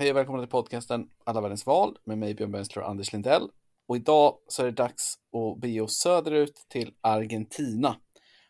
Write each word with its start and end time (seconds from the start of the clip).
Hej 0.00 0.10
och 0.10 0.16
välkomna 0.16 0.42
till 0.42 0.50
podcasten 0.50 1.08
Alla 1.24 1.40
världens 1.40 1.66
val 1.66 1.98
med 2.04 2.18
mig 2.18 2.34
Björn 2.34 2.50
Bensler 2.52 2.82
och 2.82 2.88
Anders 2.88 3.12
Lindell. 3.12 3.48
Och 3.86 3.96
idag 3.96 4.38
så 4.48 4.62
är 4.62 4.66
det 4.66 4.72
dags 4.72 5.14
att 5.32 5.60
bege 5.60 5.80
oss 5.80 6.00
söderut 6.00 6.66
till 6.68 6.92
Argentina 7.00 7.96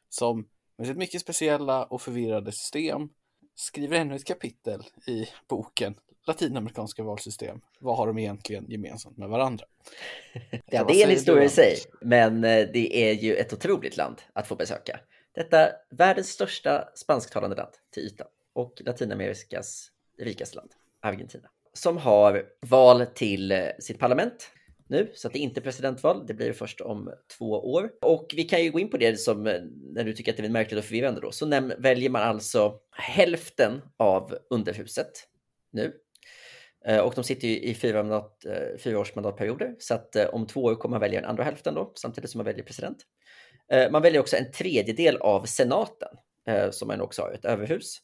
som 0.09 0.49
med 0.79 0.87
sitt 0.87 0.97
mycket 0.97 1.21
speciella 1.21 1.85
och 1.85 2.03
förvirrade 2.03 2.53
system 2.53 3.09
skriver 3.55 3.97
ännu 3.97 4.17
ett 4.17 4.25
kapitel 4.25 4.81
i 5.07 5.27
boken 5.49 5.95
Latinamerikanska 6.27 7.03
valsystem. 7.03 7.61
Vad 7.81 7.97
har 7.97 8.07
de 8.07 8.19
egentligen 8.19 8.65
gemensamt 8.69 9.17
med 9.17 9.29
varandra? 9.29 9.65
Ja, 10.67 10.85
det 10.85 11.03
är 11.03 11.05
en 11.05 11.11
historia 11.11 11.45
i 11.45 11.49
sig, 11.49 11.77
men 12.01 12.45
eh, 12.45 12.69
det 12.73 13.11
är 13.11 13.13
ju 13.13 13.37
ett 13.37 13.53
otroligt 13.53 13.97
land 13.97 14.23
att 14.33 14.47
få 14.47 14.57
besöka. 14.57 15.01
Detta 15.33 15.69
världens 15.91 16.29
största 16.29 16.89
spansktalande 16.95 17.57
land 17.57 17.73
till 17.91 18.03
ytan 18.03 18.27
och 18.53 18.83
Latinamerikas 18.85 19.91
rikaste 20.19 20.57
land, 20.57 20.71
Argentina, 21.01 21.49
som 21.73 21.97
har 21.97 22.45
val 22.67 23.07
till 23.07 23.53
eh, 23.53 23.67
sitt 23.79 23.99
parlament 23.99 24.51
nu, 24.89 25.11
så 25.15 25.27
att 25.27 25.33
det 25.33 25.39
är 25.39 25.43
inte 25.43 25.61
presidentval. 25.61 26.27
Det 26.27 26.35
blir 26.35 26.47
det 26.47 26.55
först 26.55 26.81
om 26.81 27.13
två 27.39 27.73
år. 27.73 27.91
Och 28.03 28.33
vi 28.37 28.45
kan 28.45 28.63
ju 28.63 28.71
gå 28.71 28.81
in 28.81 28.91
på 28.91 28.97
det 28.97 29.21
som 29.21 29.47
eh, 29.47 29.61
när 29.95 30.05
du 30.05 30.13
tycker 30.13 30.33
att 30.33 30.37
det 30.37 30.45
är 30.45 30.49
märkligt 30.49 30.79
och 30.79 30.85
förvirrande 30.85 31.21
då, 31.21 31.33
så 31.33 31.47
näm- 31.47 31.81
väljer 31.83 32.11
man 32.11 32.23
alltså 32.23 32.81
hälften 32.97 33.83
av 33.97 34.39
underhuset 34.51 35.11
nu. 35.73 35.95
Eh, 36.87 36.99
och 36.99 37.15
de 37.15 37.25
sitter 37.25 37.49
ju 37.49 37.61
i 37.61 37.75
fyra, 37.75 38.03
mandat, 38.03 38.45
fyra 38.79 38.99
års 38.99 39.15
mandatperioder, 39.15 39.75
så 39.79 39.95
att 39.95 40.17
om 40.17 40.47
två 40.47 40.63
år 40.63 40.75
kommer 40.75 40.95
man 40.95 41.01
välja 41.01 41.21
den 41.21 41.31
andra 41.31 41.45
hälften 41.45 41.75
då, 41.75 41.93
samtidigt 41.95 42.31
som 42.31 42.39
man 42.39 42.45
väljer 42.45 42.65
president. 42.65 42.97
Man 43.91 44.03
väljer 44.03 44.21
också 44.21 44.37
en 44.37 44.53
tredjedel 44.53 45.17
av 45.17 45.45
senaten, 45.45 46.09
som 46.71 46.89
man 46.89 47.01
också 47.01 47.23
har, 47.23 47.33
ett 47.33 47.45
överhus. 47.45 47.99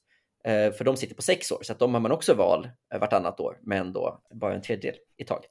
Eh, 0.47 0.73
För 0.73 0.85
de 0.85 0.97
sitter 0.97 1.15
på 1.15 1.23
sex 1.23 1.53
år, 1.53 1.63
så 1.63 1.73
att 1.73 1.79
de 1.79 1.95
har 1.95 2.01
man 2.01 2.13
också 2.13 2.35
val 2.35 2.69
eh, 2.95 3.01
vartannat 3.01 3.41
år, 3.41 3.59
men 3.63 3.93
då 3.93 4.23
bara 4.31 4.55
en 4.55 4.63
tredjedel 4.63 4.97
i 5.17 5.25
taget. 5.25 5.51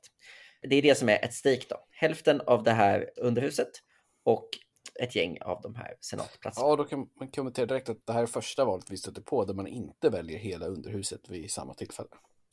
Det 0.61 0.75
är 0.75 0.81
det 0.81 0.95
som 0.95 1.09
är 1.09 1.25
ett 1.25 1.33
stake 1.33 1.65
då. 1.69 1.75
Hälften 1.91 2.41
av 2.41 2.63
det 2.63 2.71
här 2.71 3.09
underhuset 3.15 3.71
och 4.23 4.49
ett 4.99 5.15
gäng 5.15 5.37
av 5.41 5.61
de 5.61 5.75
här 5.75 5.95
senatplatserna. 5.99 6.67
Ja, 6.67 6.75
då 6.75 6.83
kan 6.83 7.07
man 7.19 7.27
kommentera 7.27 7.65
direkt 7.65 7.89
att 7.89 8.05
det 8.05 8.13
här 8.13 8.21
är 8.21 8.25
första 8.25 8.65
valet 8.65 8.85
vi 8.89 8.97
stöter 8.97 9.21
på 9.21 9.45
där 9.45 9.53
man 9.53 9.67
inte 9.67 10.09
väljer 10.09 10.39
hela 10.39 10.65
underhuset 10.65 11.29
vid 11.29 11.51
samma 11.51 11.73
tillfälle. 11.73 12.09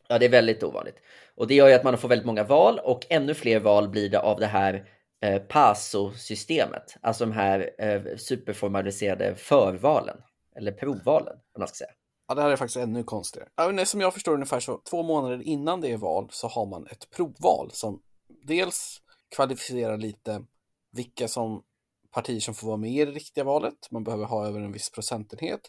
Ja, 0.09 0.19
det 0.19 0.27
är 0.27 0.31
väldigt 0.31 0.63
ovanligt. 0.63 0.97
Och 1.35 1.47
det 1.47 1.55
gör 1.55 1.69
ju 1.69 1.75
att 1.75 1.85
man 1.85 1.99
får 1.99 2.09
väldigt 2.09 2.27
många 2.27 2.45
val 2.45 2.79
och 2.79 3.07
ännu 3.11 3.35
fler 3.35 3.61
val 3.61 3.89
blir 3.89 4.11
det 4.11 4.21
av 4.21 4.41
det 4.41 4.47
här 4.47 4.89
eh, 5.21 5.43
PASO-systemet. 5.43 6.97
Alltså 7.01 7.25
de 7.25 7.33
här 7.33 7.71
eh, 7.79 8.17
superformaliserade 8.17 9.35
förvalen, 9.35 10.17
eller 10.57 10.73
provvalen, 10.73 11.35
om 11.35 11.59
man 11.59 11.69
ska 11.69 11.75
säga. 11.75 11.93
Ja, 12.29 12.35
det 12.35 12.43
här 12.43 12.51
är 12.51 12.57
faktiskt 12.57 12.77
ännu 12.77 13.05
konstigare. 13.05 13.49
Ja, 13.57 13.85
som 13.85 14.01
jag 14.01 14.15
förstår 14.15 14.35
ungefär 14.35 14.61
så, 14.61 14.81
två 14.91 15.03
månader 15.03 15.43
innan 15.43 15.81
det 15.81 15.89
är 15.89 15.97
val 15.97 16.29
så 16.31 16.49
har 16.49 16.67
man 16.67 16.87
ett 16.87 17.11
provval 17.11 17.71
som 17.73 18.03
dels 18.47 19.03
kvalificerar 19.29 19.99
lite 19.99 20.45
vilka 20.93 21.29
som 21.29 21.63
partier 22.11 22.41
som 22.41 22.55
får 22.55 22.67
vara 22.67 22.77
med 22.77 22.91
i 22.91 23.05
det 23.05 23.11
riktiga 23.11 23.45
valet. 23.45 23.91
Man 23.91 24.05
behöver 24.05 24.25
ha 24.25 24.47
över 24.47 24.61
en 24.61 24.73
viss 24.73 24.91
procentenhet. 24.91 25.61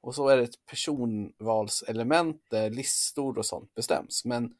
Och 0.00 0.14
så 0.14 0.28
är 0.28 0.36
det 0.36 0.42
ett 0.42 0.66
personvalselement 0.66 2.42
där 2.50 2.70
listor 2.70 3.38
och 3.38 3.46
sånt 3.46 3.74
bestäms. 3.74 4.24
Men 4.24 4.54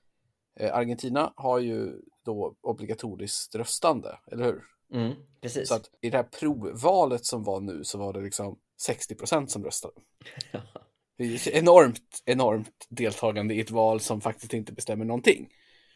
eh, 0.57 0.75
Argentina 0.75 1.33
har 1.37 1.59
ju 1.59 2.01
då 2.25 2.57
obligatoriskt 2.61 3.55
röstande, 3.55 4.18
eller 4.33 4.45
hur? 4.45 4.64
Mm, 4.92 5.14
precis. 5.41 5.68
Så 5.68 5.74
att 5.74 5.91
i 6.01 6.11
det 6.11 6.17
här 6.17 6.29
provvalet 6.41 7.24
som 7.24 7.45
var 7.45 7.61
nu 7.61 7.85
så 7.85 7.98
var 7.98 8.13
det 8.13 8.20
liksom 8.20 8.58
60 8.80 9.14
procent 9.14 9.51
som 9.51 9.64
röstade. 9.64 9.95
Det 11.19 11.25
är 11.25 11.49
enormt, 11.49 12.23
enormt 12.25 12.87
deltagande 12.89 13.55
i 13.55 13.61
ett 13.61 13.71
val 13.71 14.01
som 14.01 14.21
faktiskt 14.21 14.55
inte 14.55 14.73
bestämmer 14.73 15.05
någonting. 15.05 15.49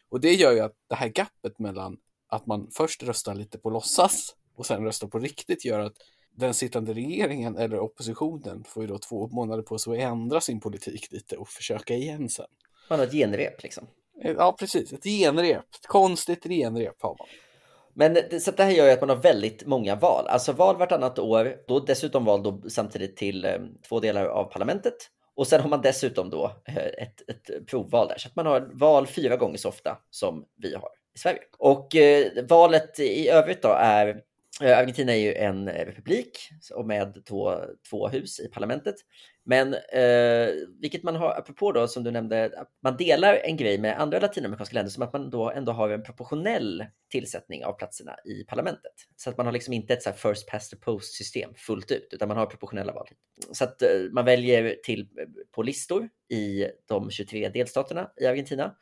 Och 0.09 0.21
det 0.21 0.33
gör 0.35 0.53
ju 0.53 0.61
att 0.61 0.75
det 0.89 0.95
här 0.95 1.09
gapet 1.09 1.59
mellan 1.59 1.97
att 2.29 2.47
man 2.47 2.71
först 2.71 3.03
röstar 3.03 3.35
lite 3.35 3.59
på 3.59 3.71
låtsas 3.71 4.35
och 4.57 4.67
sen 4.67 4.85
röstar 4.85 5.09
på 5.09 5.19
riktigt 5.19 5.65
gör 5.65 5.81
att 5.81 5.97
den 6.37 6.55
sittande 6.55 6.95
regeringen 6.95 7.57
eller 7.57 7.79
oppositionen 7.79 8.65
får 8.65 8.83
ju 8.83 8.87
då 8.87 8.99
två 8.99 9.29
månader 9.29 9.63
på 9.63 9.79
sig 9.79 9.93
att 9.93 10.13
ändra 10.13 10.41
sin 10.41 10.61
politik 10.61 11.13
lite 11.13 11.37
och 11.37 11.49
försöka 11.49 11.95
igen 11.95 12.29
sen. 12.29 12.47
Man 12.91 12.99
har 12.99 13.07
ett 13.07 13.13
genrep 13.13 13.63
liksom. 13.63 13.87
Ja, 14.23 14.57
precis. 14.59 14.93
Ett 14.93 15.05
genrep. 15.05 15.59
Ett 15.59 15.87
konstigt 15.87 16.45
genrep 16.45 17.03
har 17.03 17.17
man. 17.19 17.29
Men 18.01 18.15
det, 18.15 18.41
så 18.41 18.51
det 18.51 18.65
här 18.65 18.71
gör 18.71 18.87
ju 18.87 18.93
att 18.93 19.01
man 19.01 19.09
har 19.09 19.17
väldigt 19.17 19.67
många 19.67 19.97
val. 19.97 20.27
Alltså 20.27 20.53
val 20.53 20.77
vartannat 20.77 21.19
år, 21.19 21.57
då 21.67 21.81
dessutom 21.81 22.25
val 22.25 22.43
då 22.43 22.63
samtidigt 22.69 23.17
till 23.17 23.45
eh, 23.45 23.59
två 23.89 24.01
delar 24.01 24.25
av 24.25 24.45
parlamentet. 24.45 24.95
Och 25.37 25.47
sen 25.47 25.61
har 25.61 25.69
man 25.69 25.83
dessutom 25.83 26.31
då 26.31 26.63
eh, 26.69 26.77
ett, 26.77 27.29
ett 27.29 27.67
provval 27.67 28.09
där. 28.09 28.19
Så 28.19 28.29
att 28.29 28.37
man 28.37 28.47
har 28.47 28.71
val 28.73 29.07
fyra 29.07 29.37
gånger 29.37 29.57
så 29.57 29.69
ofta 29.69 29.99
som 30.11 30.45
vi 30.57 30.75
har 30.75 30.91
i 31.15 31.19
Sverige. 31.19 31.41
Och 31.59 31.97
eh, 31.97 32.45
valet 32.49 33.01
i 33.01 33.29
övrigt 33.29 33.63
då 33.63 33.69
är 33.69 34.23
eh, 34.63 34.79
Argentina 34.79 35.13
är 35.13 35.21
ju 35.21 35.35
en 35.35 35.69
eh, 35.69 35.87
republik 35.87 36.39
och 36.75 36.87
med 36.87 37.23
två, 37.29 37.55
två 37.91 38.09
hus 38.09 38.41
i 38.41 38.49
parlamentet. 38.49 38.95
Men 39.51 39.75
eh, 39.75 40.55
vilket 40.81 41.03
man 41.03 41.17
har, 41.17 41.31
apropå 41.39 41.73
då 41.73 41.89
som 41.89 42.05
du 42.05 42.11
nämnde, 42.11 42.67
man 42.83 42.97
delar 42.97 43.35
en 43.35 43.57
grej 43.57 43.79
med 43.79 44.01
andra 44.01 44.19
latinamerikanska 44.19 44.75
länder 44.75 44.91
som 44.91 45.03
att 45.03 45.13
man 45.13 45.31
då 45.31 45.51
ändå 45.51 45.73
har 45.73 45.91
en 45.91 46.03
proportionell 46.03 46.85
tillsättning 47.11 47.65
av 47.65 47.73
platserna 47.73 48.17
i 48.25 48.45
parlamentet. 48.45 48.93
Så 49.17 49.31
att 49.31 49.37
man 49.37 49.47
har 49.47 49.53
liksom 49.53 49.75
inte 49.75 49.95
ett 49.95 50.03
så 50.03 50.11
här 50.11 50.17
first 50.17 50.47
past 50.49 50.71
the 50.71 50.77
post 50.77 51.15
system 51.15 51.55
fullt 51.57 51.91
ut, 51.91 52.09
utan 52.13 52.29
man 52.29 52.37
har 52.37 52.47
proportionella 52.47 52.93
val. 52.93 53.09
Så 53.53 53.65
att 53.65 53.83
eh, 53.83 53.89
man 54.13 54.25
väljer 54.25 54.77
till 54.83 55.01
eh, 55.01 55.27
på 55.51 55.63
listor 55.63 56.09
i 56.29 56.67
de 56.89 57.11
23 57.11 57.49
delstaterna 57.49 58.11
i 58.21 58.27
Argentina. 58.27 58.77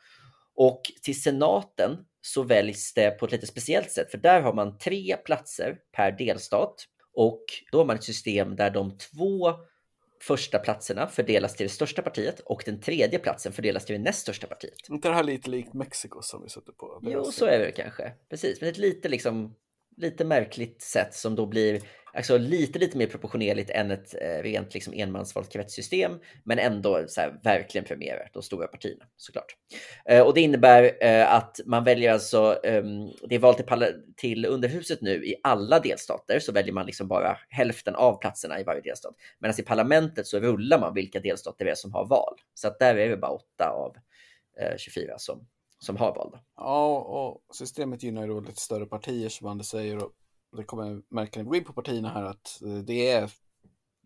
Och 0.55 0.81
till 1.01 1.21
senaten 1.21 1.97
så 2.21 2.43
väljs 2.43 2.93
det 2.93 3.11
på 3.11 3.25
ett 3.25 3.31
lite 3.31 3.47
speciellt 3.47 3.91
sätt, 3.91 4.11
för 4.11 4.17
där 4.17 4.41
har 4.41 4.53
man 4.53 4.77
tre 4.77 5.17
platser 5.25 5.77
per 5.91 6.11
delstat 6.11 6.85
och 7.13 7.43
då 7.71 7.77
har 7.77 7.85
man 7.85 7.95
ett 7.95 8.03
system 8.03 8.55
där 8.55 8.69
de 8.69 8.97
två 8.97 9.53
första 10.21 10.59
platserna 10.59 11.07
fördelas 11.07 11.55
till 11.55 11.65
det 11.65 11.73
största 11.73 12.01
partiet 12.01 12.39
och 12.39 12.63
den 12.65 12.81
tredje 12.81 13.19
platsen 13.19 13.53
fördelas 13.53 13.85
till 13.85 13.93
det 13.93 14.01
näst 14.01 14.19
största 14.19 14.47
partiet. 14.47 14.89
inte 14.89 15.09
det 15.09 15.15
här 15.15 15.23
lite 15.23 15.49
likt 15.49 15.73
Mexiko 15.73 16.21
som 16.21 16.43
vi 16.43 16.49
sätter 16.49 16.71
på? 16.71 16.99
Jo, 17.01 17.31
så 17.31 17.45
är 17.45 17.59
det 17.59 17.71
kanske. 17.71 18.11
Precis, 18.29 18.61
men 18.61 18.69
ett 18.69 18.77
lite 18.77 19.09
liksom 19.09 19.55
lite 19.99 20.25
märkligt 20.25 20.81
sätt 20.81 21.13
som 21.13 21.35
då 21.35 21.45
blir 21.45 21.81
alltså 22.13 22.37
lite, 22.37 22.79
lite 22.79 22.97
mer 22.97 23.07
proportionerligt 23.07 23.69
än 23.69 23.91
ett 23.91 24.15
eh, 24.21 24.43
rent 24.43 24.73
liksom 24.73 24.93
enmansvalkretssystem, 24.93 26.19
men 26.43 26.59
ändå 26.59 27.05
så 27.07 27.21
här, 27.21 27.39
verkligen 27.43 27.85
premierar 27.85 28.29
de 28.33 28.43
stora 28.43 28.67
partierna 28.67 29.05
såklart. 29.17 29.55
Eh, 30.05 30.21
och 30.21 30.33
det 30.33 30.41
innebär 30.41 31.03
eh, 31.03 31.33
att 31.33 31.59
man 31.65 31.83
väljer 31.83 32.13
alltså, 32.13 32.59
eh, 32.63 32.83
det 33.29 33.35
är 33.35 33.39
val 33.39 33.55
till, 33.55 33.65
till 34.17 34.45
underhuset 34.45 35.01
nu 35.01 35.25
i 35.25 35.35
alla 35.43 35.79
delstater, 35.79 36.39
så 36.39 36.51
väljer 36.51 36.73
man 36.73 36.85
liksom 36.85 37.07
bara 37.07 37.37
hälften 37.49 37.95
av 37.95 38.21
platserna 38.21 38.59
i 38.59 38.63
varje 38.63 38.81
delstat. 38.81 39.15
Medan 39.39 39.59
i 39.59 39.63
parlamentet 39.63 40.27
så 40.27 40.39
rullar 40.39 40.79
man 40.79 40.93
vilka 40.93 41.19
delstater 41.19 41.65
det 41.65 41.71
är 41.71 41.75
som 41.75 41.93
har 41.93 42.05
val. 42.05 42.35
Så 42.53 42.67
att 42.67 42.79
där 42.79 42.95
är 42.95 43.09
det 43.09 43.17
bara 43.17 43.31
åtta 43.31 43.69
av 43.69 43.95
eh, 44.61 44.77
24 44.77 45.17
som, 45.17 45.47
som 45.79 45.97
har 45.97 46.15
val. 46.15 46.29
Då. 46.31 46.39
Ja, 46.55 46.97
och 46.97 47.55
systemet 47.55 48.03
gynnar 48.03 48.21
ju 48.21 48.27
då 48.27 48.39
lite 48.39 48.61
större 48.61 48.85
partier 48.85 49.29
som 49.29 49.47
Anders 49.47 49.67
säger 49.67 50.03
och 50.03 50.11
det 50.57 50.63
kommer 50.63 51.01
märka 51.09 51.39
när 51.39 51.43
vi 51.43 51.47
går 51.47 51.57
in 51.57 51.63
på 51.63 51.73
partierna 51.73 52.09
här 52.09 52.23
att 52.23 52.61
eh, 52.61 52.77
det 52.77 53.11
är 53.11 53.31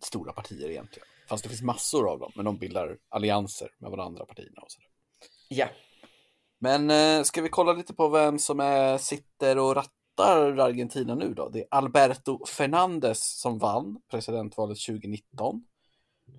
stora 0.03 0.33
partier 0.33 0.69
egentligen. 0.69 1.07
Fast 1.29 1.43
det 1.43 1.49
finns 1.49 1.61
massor 1.61 2.09
av 2.09 2.19
dem, 2.19 2.31
men 2.35 2.45
de 2.45 2.57
bildar 2.57 2.97
allianser 3.09 3.69
med 3.77 3.91
varandra 3.91 4.25
partierna 4.25 4.61
och 4.61 4.71
sådär. 4.71 4.87
Ja, 5.49 5.67
Men 6.59 6.89
eh, 6.89 7.23
ska 7.23 7.41
vi 7.41 7.49
kolla 7.49 7.73
lite 7.73 7.93
på 7.93 8.09
vem 8.09 8.39
som 8.39 8.59
är, 8.59 8.97
sitter 8.97 9.57
och 9.57 9.75
rattar 9.75 10.57
Argentina 10.57 11.15
nu 11.15 11.33
då? 11.33 11.49
Det 11.49 11.59
är 11.59 11.67
Alberto 11.71 12.45
Fernandez 12.45 13.39
som 13.41 13.57
vann 13.57 14.01
presidentvalet 14.11 14.77
2019. 14.87 15.63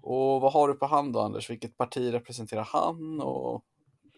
Och 0.03 0.41
vad 0.41 0.53
har 0.53 0.69
du 0.69 0.75
på 0.75 0.87
hand 0.87 1.13
då 1.13 1.21
Anders? 1.21 1.51
Vilket 1.51 1.77
parti 1.77 2.13
representerar 2.13 2.69
han 2.73 3.21
och 3.21 3.65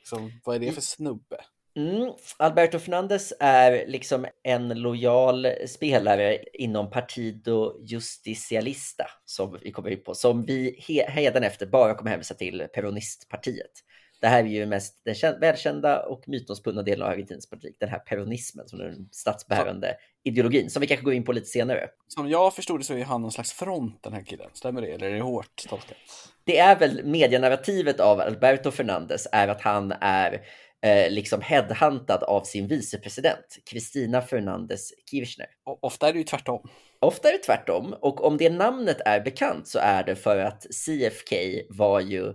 liksom, 0.07 0.41
vad 0.45 0.57
är 0.57 0.61
det 0.61 0.73
för 0.73 0.81
snubbe? 0.81 1.37
Mm. 1.77 2.13
Alberto 2.37 2.79
Fernandez 2.79 3.33
är 3.41 3.87
liksom 3.87 4.27
en 4.43 4.69
lojal 4.69 5.47
spelare 5.67 6.45
inom 6.53 6.91
Partido 6.91 7.81
Justicialista 7.85 9.05
som 9.25 9.59
vi 9.63 9.73
kommer 9.73 9.91
in 9.91 10.03
på, 10.03 10.15
som 10.15 10.45
vi 10.45 10.77
he- 10.89 11.09
hädanefter 11.09 11.67
bara 11.67 11.95
kommer 11.95 12.11
hänvisa 12.11 12.35
till 12.35 12.67
Peronistpartiet. 12.75 13.73
Det 14.21 14.27
här 14.27 14.45
är 14.45 14.49
ju 14.49 14.67
mest 14.67 15.01
den 15.05 15.15
kän- 15.15 15.41
välkända 15.41 16.03
och 16.03 16.29
mytomspunna 16.29 16.83
delen 16.83 17.07
av 17.07 17.13
Argentinas 17.13 17.51
politik, 17.51 17.77
den 17.81 17.89
här 17.89 17.99
peronismen 17.99 18.69
som 18.69 18.81
är 18.81 18.85
den 18.85 19.09
statsbärande 19.13 19.97
ideologin, 20.25 20.71
som 20.71 20.81
vi 20.81 20.87
kanske 20.87 21.05
går 21.05 21.15
in 21.15 21.25
på 21.25 21.33
lite 21.33 21.47
senare. 21.47 21.89
Som 22.09 22.29
jag 22.29 22.55
förstod 22.55 22.81
det 22.81 22.85
så 22.85 22.95
är 22.95 23.05
han 23.05 23.23
någon 23.23 23.33
slags 23.33 23.53
front 23.53 24.03
den 24.03 24.13
här 24.13 24.23
killen, 24.23 24.51
stämmer 24.53 24.83
det? 24.83 24.89
Eller 24.89 25.07
är 25.07 25.15
det 25.15 25.21
hårt 25.21 25.69
tolkat? 25.69 25.97
Det 26.45 26.59
är 26.59 26.79
väl 26.79 27.05
medienarrativet 27.05 28.01
av 28.01 28.21
Alberto 28.21 28.71
Fernandez 28.71 29.27
är 29.33 29.49
att 29.49 29.61
han 29.61 29.93
är 30.01 30.41
eh, 30.83 31.11
liksom 31.11 31.41
headhuntad 31.41 32.23
av 32.23 32.43
sin 32.43 32.69
vicepresident, 32.69 33.59
Cristina 33.71 34.23
Fernandez 34.23 34.93
Kirchner. 35.11 35.47
Och 35.65 35.85
ofta 35.85 36.09
är 36.09 36.13
det 36.13 36.19
ju 36.19 36.25
tvärtom. 36.25 36.69
Ofta 37.01 37.29
är 37.29 37.33
det 37.33 37.39
tvärtom 37.39 37.95
och 38.01 38.25
om 38.25 38.37
det 38.37 38.51
namnet 38.51 39.01
är 39.05 39.21
bekant 39.21 39.69
så 39.69 39.79
är 39.79 40.05
det 40.05 40.17
för 40.17 40.39
att 40.39 40.63
CFK 40.63 41.37
var 41.71 42.01
ju 42.01 42.33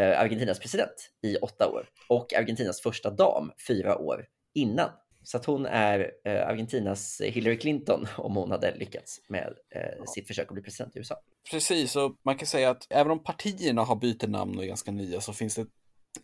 Argentinas 0.00 0.58
president 0.58 1.10
i 1.22 1.36
åtta 1.36 1.68
år 1.68 1.86
och 2.08 2.34
Argentinas 2.34 2.80
första 2.80 3.10
dam 3.10 3.52
fyra 3.68 3.98
år 3.98 4.26
innan. 4.54 4.90
Så 5.24 5.36
att 5.36 5.44
hon 5.44 5.66
är 5.66 6.12
eh, 6.24 6.48
Argentinas 6.48 7.20
Hillary 7.24 7.58
Clinton 7.58 8.06
om 8.16 8.36
hon 8.36 8.50
hade 8.50 8.74
lyckats 8.76 9.20
med 9.28 9.54
eh, 9.74 10.04
sitt 10.06 10.26
försök 10.26 10.48
att 10.48 10.54
bli 10.54 10.62
president 10.62 10.96
i 10.96 10.98
USA. 10.98 11.16
Precis, 11.50 11.96
och 11.96 12.16
man 12.22 12.36
kan 12.38 12.46
säga 12.46 12.70
att 12.70 12.86
även 12.90 13.12
om 13.12 13.24
partierna 13.24 13.82
har 13.84 13.96
bytt 13.96 14.28
namn 14.28 14.56
och 14.56 14.64
är 14.64 14.68
ganska 14.68 14.90
nya 14.90 15.20
så 15.20 15.32
finns 15.32 15.54
det 15.54 15.66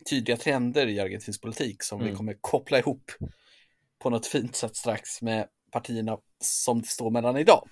tydliga 0.09 0.37
trender 0.37 0.87
i 0.87 0.99
argentinsk 0.99 1.41
politik 1.41 1.83
som 1.83 2.01
mm. 2.01 2.11
vi 2.11 2.17
kommer 2.17 2.37
koppla 2.41 2.79
ihop 2.79 3.11
på 3.99 4.09
något 4.09 4.25
fint 4.25 4.55
sätt 4.55 4.75
strax 4.75 5.21
med 5.21 5.47
partierna 5.71 6.17
som 6.43 6.81
det 6.81 6.87
står 6.87 7.09
mellan 7.09 7.37
idag. 7.37 7.69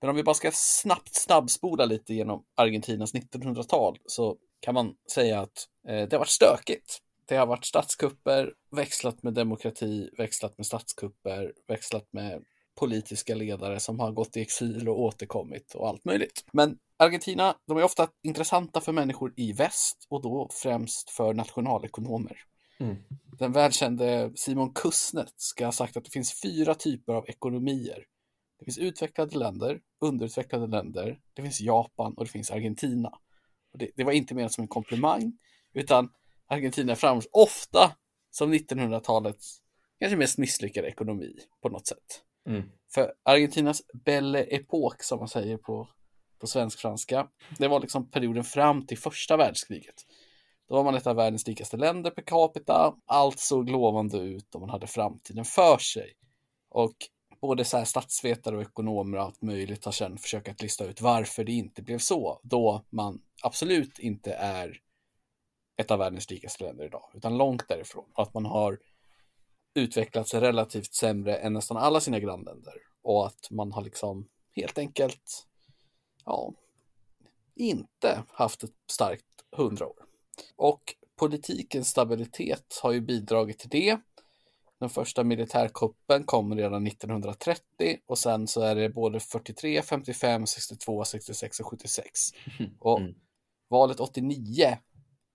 Men 0.00 0.10
om 0.10 0.16
vi 0.16 0.22
bara 0.22 0.34
ska 0.34 0.50
snabbt 0.54 1.14
snabbspola 1.14 1.84
lite 1.84 2.14
genom 2.14 2.44
Argentinas 2.56 3.14
1900-tal 3.14 3.98
så 4.06 4.36
kan 4.60 4.74
man 4.74 4.94
säga 5.14 5.40
att 5.40 5.68
eh, 5.88 6.08
det 6.08 6.12
har 6.12 6.18
varit 6.18 6.28
stökigt. 6.28 6.98
Det 7.26 7.36
har 7.36 7.46
varit 7.46 7.64
statskupper, 7.64 8.54
växlat 8.70 9.22
med 9.22 9.34
demokrati, 9.34 10.10
växlat 10.18 10.58
med 10.58 10.66
statskupper, 10.66 11.52
växlat 11.66 12.06
med 12.10 12.44
politiska 12.78 13.34
ledare 13.34 13.80
som 13.80 14.00
har 14.00 14.12
gått 14.12 14.36
i 14.36 14.40
exil 14.40 14.88
och 14.88 15.00
återkommit 15.00 15.74
och 15.74 15.88
allt 15.88 16.04
möjligt. 16.04 16.44
Men 16.52 16.78
Argentina, 16.96 17.54
de 17.66 17.78
är 17.78 17.82
ofta 17.82 18.08
intressanta 18.22 18.80
för 18.80 18.92
människor 18.92 19.32
i 19.36 19.52
väst 19.52 20.06
och 20.08 20.22
då 20.22 20.48
främst 20.52 21.10
för 21.10 21.34
nationalekonomer. 21.34 22.36
Mm. 22.80 22.96
Den 23.38 23.52
välkände 23.52 24.32
Simon 24.34 24.72
Kussnet 24.74 25.32
ska 25.36 25.64
ha 25.64 25.72
sagt 25.72 25.96
att 25.96 26.04
det 26.04 26.10
finns 26.10 26.40
fyra 26.42 26.74
typer 26.74 27.12
av 27.12 27.24
ekonomier. 27.28 28.04
Det 28.58 28.64
finns 28.64 28.78
utvecklade 28.78 29.38
länder, 29.38 29.80
underutvecklade 30.00 30.66
länder, 30.66 31.20
det 31.34 31.42
finns 31.42 31.60
Japan 31.60 32.14
och 32.14 32.24
det 32.24 32.30
finns 32.30 32.50
Argentina. 32.50 33.18
Det, 33.78 33.90
det 33.96 34.04
var 34.04 34.12
inte 34.12 34.34
menat 34.34 34.52
som 34.52 34.62
en 34.62 34.68
komplimang, 34.68 35.32
utan 35.72 36.10
Argentina 36.46 36.96
framställs 36.96 37.30
ofta 37.32 37.92
som 38.30 38.54
1900-talets 38.54 39.60
kanske 40.00 40.16
mest 40.16 40.38
misslyckade 40.38 40.88
ekonomi 40.88 41.36
på 41.62 41.68
något 41.68 41.86
sätt. 41.86 42.22
Mm. 42.46 42.62
För 42.94 43.12
Argentinas 43.22 43.82
Belle 44.04 44.44
Époque, 44.44 45.02
som 45.02 45.18
man 45.18 45.28
säger 45.28 45.56
på, 45.56 45.88
på 46.38 46.46
svensk-franska, 46.46 47.28
det 47.58 47.68
var 47.68 47.80
liksom 47.80 48.10
perioden 48.10 48.44
fram 48.44 48.86
till 48.86 48.98
första 48.98 49.36
världskriget. 49.36 50.06
Då 50.68 50.74
var 50.74 50.84
man 50.84 50.94
ett 50.94 51.06
av 51.06 51.16
världens 51.16 51.48
rikaste 51.48 51.76
länder 51.76 52.10
per 52.10 52.22
capita. 52.22 52.94
Allt 53.06 53.38
såg 53.38 53.70
lovande 53.70 54.18
ut 54.18 54.54
och 54.54 54.60
man 54.60 54.70
hade 54.70 54.86
framtiden 54.86 55.44
för 55.44 55.78
sig. 55.78 56.12
Och 56.68 56.96
både 57.40 57.64
så 57.64 57.76
här 57.76 57.84
statsvetare 57.84 58.56
och 58.56 58.62
ekonomer 58.62 59.18
och 59.18 59.24
allt 59.24 59.42
möjligt 59.42 59.84
har 59.84 59.92
sedan 59.92 60.18
försökt 60.18 60.48
att 60.48 60.62
lista 60.62 60.84
ut 60.84 61.00
varför 61.00 61.44
det 61.44 61.52
inte 61.52 61.82
blev 61.82 61.98
så. 61.98 62.40
Då 62.42 62.84
man 62.90 63.22
absolut 63.42 63.98
inte 63.98 64.32
är 64.32 64.80
ett 65.76 65.90
av 65.90 65.98
världens 65.98 66.26
rikaste 66.26 66.64
länder 66.64 66.84
idag, 66.84 67.10
utan 67.14 67.38
långt 67.38 67.68
därifrån. 67.68 68.10
Att 68.14 68.34
man 68.34 68.44
har 68.44 68.78
utvecklats 69.74 70.34
relativt 70.34 70.94
sämre 70.94 71.36
än 71.36 71.52
nästan 71.52 71.76
alla 71.76 72.00
sina 72.00 72.18
grannländer 72.18 72.74
och 73.02 73.26
att 73.26 73.50
man 73.50 73.72
har 73.72 73.82
liksom 73.82 74.28
helt 74.56 74.78
enkelt 74.78 75.46
ja, 76.24 76.54
inte 77.54 78.22
haft 78.28 78.62
ett 78.62 78.74
starkt 78.90 79.24
hundra 79.56 79.86
år. 79.86 80.04
Och 80.56 80.94
politikens 81.16 81.88
stabilitet 81.88 82.80
har 82.82 82.92
ju 82.92 83.00
bidragit 83.00 83.58
till 83.58 83.70
det. 83.70 84.00
Den 84.80 84.88
första 84.88 85.24
militärkuppen 85.24 86.24
kom 86.24 86.54
redan 86.54 86.86
1930 86.86 87.62
och 88.06 88.18
sen 88.18 88.46
så 88.46 88.60
är 88.60 88.74
det 88.74 88.88
både 88.88 89.20
43, 89.20 89.82
55, 89.82 90.46
62, 90.46 91.04
66 91.04 91.60
och 91.60 91.66
76. 91.66 92.10
Och 92.80 93.00
mm. 93.00 93.14
valet 93.70 94.00
89 94.00 94.78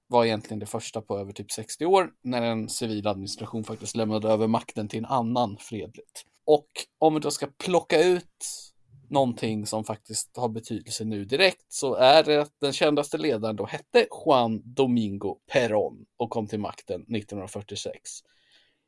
var 0.08 0.26
egentligen 0.26 0.60
det 0.60 0.66
första 0.66 1.02
på 1.02 1.18
över 1.18 1.34
typ 1.34 1.52
60 1.52 1.86
år 1.86 2.10
när 2.22 2.42
en 2.42 2.70
civil 2.70 3.08
administration 3.08 3.64
faktiskt 3.64 3.96
lämnade 3.96 4.30
över 4.30 4.48
makten 4.48 4.88
till 4.88 5.00
en 5.00 5.06
annan 5.06 5.58
fredligt. 5.60 6.26
Och 6.46 6.68
om 7.00 7.14
vi 7.14 7.20
då 7.20 7.32
ska 7.32 7.48
plocka 7.58 8.04
ut 8.04 8.64
någonting 9.10 9.66
som 9.66 9.84
faktiskt 9.84 10.38
har 10.38 10.50
betydelse 10.50 11.06
nu 11.06 11.26
direkt 11.26 11.66
så 11.68 11.96
är 11.96 12.24
det 12.24 12.42
att 12.42 12.54
den 12.62 12.74
kändaste 12.74 13.18
ledaren 13.18 13.56
då 13.56 13.66
hette 13.66 14.08
Juan 14.26 14.62
Domingo 14.66 15.38
Perón 15.52 16.06
och 16.18 16.30
kom 16.30 16.48
till 16.48 16.60
makten 16.60 17.02
1946. 17.02 18.02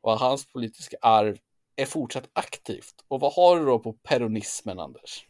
Och 0.06 0.19
hans 0.19 0.46
politiska 0.46 0.98
arv 1.02 1.38
är 1.75 1.86
fortsatt 1.86 2.30
aktivt. 2.34 2.96
Och 3.07 3.19
vad 3.19 3.34
har 3.34 3.60
du 3.60 3.66
då 3.66 3.80
på 3.80 3.94
peronismen, 3.94 4.80
Anders? 4.80 5.25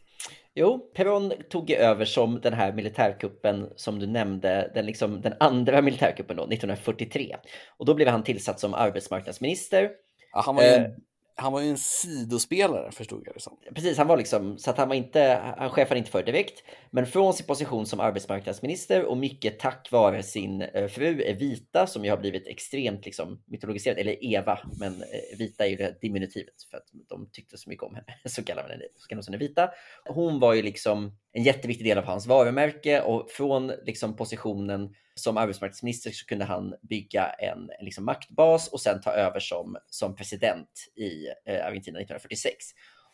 Jo, 0.54 0.92
Perón 0.94 1.42
tog 1.50 1.70
över 1.70 2.04
som 2.04 2.40
den 2.40 2.52
här 2.52 2.72
militärkuppen 2.72 3.70
som 3.76 3.98
du 3.98 4.06
nämnde, 4.06 4.70
den, 4.74 4.86
liksom, 4.86 5.20
den 5.20 5.34
andra 5.40 5.82
militärkuppen 5.82 6.36
då, 6.36 6.42
1943. 6.42 7.36
Och 7.76 7.86
då 7.86 7.94
blev 7.94 8.08
han 8.08 8.22
tillsatt 8.22 8.60
som 8.60 8.74
arbetsmarknadsminister. 8.74 9.90
Ja, 10.32 10.42
han 10.46 10.54
var 10.54 10.62
ju 10.62 10.68
eh, 10.68 10.90
han 11.38 11.52
var 11.52 11.60
ju 11.60 11.70
en 11.70 11.78
sidospelare 11.78 12.92
förstod 12.92 13.22
jag 13.26 13.34
det 13.34 13.40
som. 13.40 13.58
Precis, 13.74 13.98
han 13.98 14.06
var 14.06 14.16
liksom, 14.16 14.58
så 14.58 14.70
att 14.70 14.78
han 14.78 14.88
var 14.88 14.94
inte, 14.94 15.54
han 15.58 15.70
chefade 15.70 15.98
inte 15.98 16.10
för 16.10 16.22
direkt. 16.22 16.62
Men 16.90 17.06
från 17.06 17.34
sin 17.34 17.46
position 17.46 17.86
som 17.86 18.00
arbetsmarknadsminister 18.00 19.04
och 19.04 19.16
mycket 19.16 19.58
tack 19.58 19.88
vare 19.92 20.22
sin 20.22 20.62
eh, 20.62 20.88
fru 20.88 21.22
Evita 21.22 21.86
som 21.86 22.04
ju 22.04 22.10
har 22.10 22.18
blivit 22.18 22.46
extremt 22.46 23.04
liksom 23.04 23.42
mytologiserad, 23.46 23.98
eller 23.98 24.24
Eva, 24.24 24.58
men 24.80 24.92
eh, 24.92 25.38
Vita 25.38 25.66
är 25.66 25.70
ju 25.70 25.76
det 25.76 26.00
diminutivet 26.00 26.62
för 26.70 26.76
att 26.76 26.86
de 27.08 27.30
tyckte 27.32 27.58
så 27.58 27.70
mycket 27.70 27.84
om 27.84 27.94
henne, 27.94 28.06
så 28.24 28.44
kallar 28.44 28.62
man 28.62 28.70
henne, 28.70 28.84
så 28.96 29.08
kallar 29.08 29.22
henne 29.22 29.36
Vita. 29.36 29.70
Hon 30.04 30.40
var 30.40 30.54
ju 30.54 30.62
liksom 30.62 31.18
en 31.36 31.42
jätteviktig 31.42 31.86
del 31.86 31.98
av 31.98 32.04
hans 32.04 32.26
varumärke 32.26 33.00
och 33.00 33.30
från 33.30 33.72
liksom 33.86 34.16
positionen 34.16 34.94
som 35.14 35.36
arbetsmarknadsminister 35.36 36.10
så 36.10 36.26
kunde 36.26 36.44
han 36.44 36.74
bygga 36.82 37.26
en, 37.28 37.70
liksom 37.80 38.04
maktbas 38.04 38.68
och 38.68 38.80
sen 38.80 39.00
ta 39.00 39.10
över 39.10 39.40
som, 39.40 39.76
som 39.86 40.16
president 40.16 40.68
i 40.96 41.26
eh, 41.26 41.66
Argentina 41.66 41.98
1946. 41.98 42.64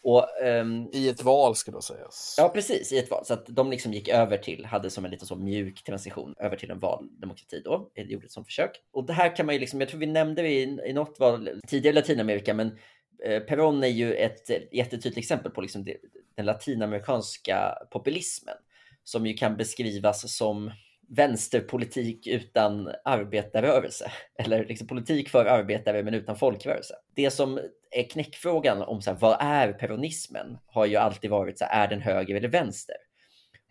Och, 0.02 0.26
um, 0.44 0.90
I 0.92 1.08
ett 1.08 1.22
val 1.22 1.56
ska 1.56 1.70
då 1.70 1.80
sägas. 1.80 2.34
Ja, 2.38 2.48
precis, 2.48 2.92
i 2.92 2.98
ett 2.98 3.10
val. 3.10 3.24
Så 3.26 3.34
att 3.34 3.46
de 3.46 3.70
liksom 3.70 3.92
gick 3.92 4.08
över 4.08 4.38
till, 4.38 4.64
hade 4.64 4.90
som 4.90 5.04
en 5.04 5.10
liten 5.10 5.26
så 5.26 5.36
mjuk 5.36 5.84
transition 5.84 6.34
över 6.38 6.56
till 6.56 6.70
en 6.70 6.78
valdemokrati 6.78 7.62
då. 7.64 7.90
Det 7.94 8.02
gjorde 8.02 8.26
ett 8.26 8.32
sånt 8.32 8.46
försök. 8.46 8.70
Och 8.92 9.06
det 9.06 9.12
här 9.12 9.36
kan 9.36 9.46
man 9.46 9.54
ju 9.54 9.58
liksom, 9.58 9.80
jag 9.80 9.88
tror 9.88 10.00
vi 10.00 10.06
nämnde 10.06 10.42
det 10.42 10.48
i, 10.48 10.62
i 10.62 10.92
något 10.92 11.20
val 11.20 11.60
tidigare 11.66 11.92
i 11.92 12.00
Latinamerika, 12.00 12.54
men 12.54 12.78
eh, 13.24 13.42
Perón 13.42 13.84
är 13.84 13.88
ju 13.88 14.14
ett 14.14 14.50
jättetydligt 14.72 15.18
exempel 15.18 15.52
på 15.52 15.60
liksom 15.60 15.84
det, 15.84 15.96
den 16.36 16.46
latinamerikanska 16.46 17.74
populismen 17.90 18.56
som 19.04 19.26
ju 19.26 19.34
kan 19.34 19.56
beskrivas 19.56 20.36
som 20.36 20.70
vänsterpolitik 21.08 22.26
utan 22.26 22.90
arbetarrörelse. 23.04 24.12
Eller 24.38 24.64
liksom 24.64 24.86
politik 24.86 25.28
för 25.28 25.46
arbetare 25.46 26.02
men 26.02 26.14
utan 26.14 26.36
folkrörelse. 26.36 26.94
Det 27.14 27.30
som 27.30 27.60
är 27.90 28.02
knäckfrågan 28.02 28.82
om 28.82 29.02
så 29.02 29.10
här, 29.10 29.18
vad 29.18 29.36
är 29.40 29.72
peronismen 29.72 30.58
har 30.66 30.86
ju 30.86 30.96
alltid 30.96 31.30
varit 31.30 31.58
så 31.58 31.64
här, 31.64 31.84
är 31.84 31.88
den 31.88 32.00
höger 32.00 32.34
eller 32.34 32.48
vänster? 32.48 32.96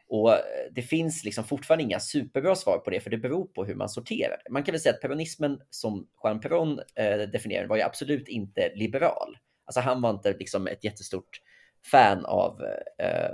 Och 0.07 0.33
eh, 0.33 0.39
det 0.71 0.81
finns 0.81 1.23
liksom 1.23 1.43
fortfarande 1.43 1.83
inga 1.83 1.99
superbra 1.99 2.55
svar 2.55 2.77
på 2.77 2.89
det, 2.89 2.99
för 2.99 3.09
det 3.09 3.17
beror 3.17 3.45
på 3.45 3.65
hur 3.65 3.75
man 3.75 3.89
sorterar. 3.89 4.41
Man 4.49 4.63
kan 4.63 4.71
väl 4.73 4.81
säga 4.81 4.93
att 4.93 5.01
peronismen 5.01 5.61
som 5.69 6.07
Juan 6.23 6.41
Perón 6.41 6.79
eh, 6.95 7.17
definierade 7.17 7.67
var 7.67 7.75
ju 7.75 7.81
absolut 7.81 8.27
inte 8.27 8.71
liberal. 8.75 9.37
Alltså 9.65 9.79
han 9.79 10.01
var 10.01 10.09
inte 10.09 10.33
liksom 10.33 10.67
ett 10.67 10.83
jättestort 10.83 11.41
fan 11.83 12.25
av 12.25 12.61
eh, 12.97 13.31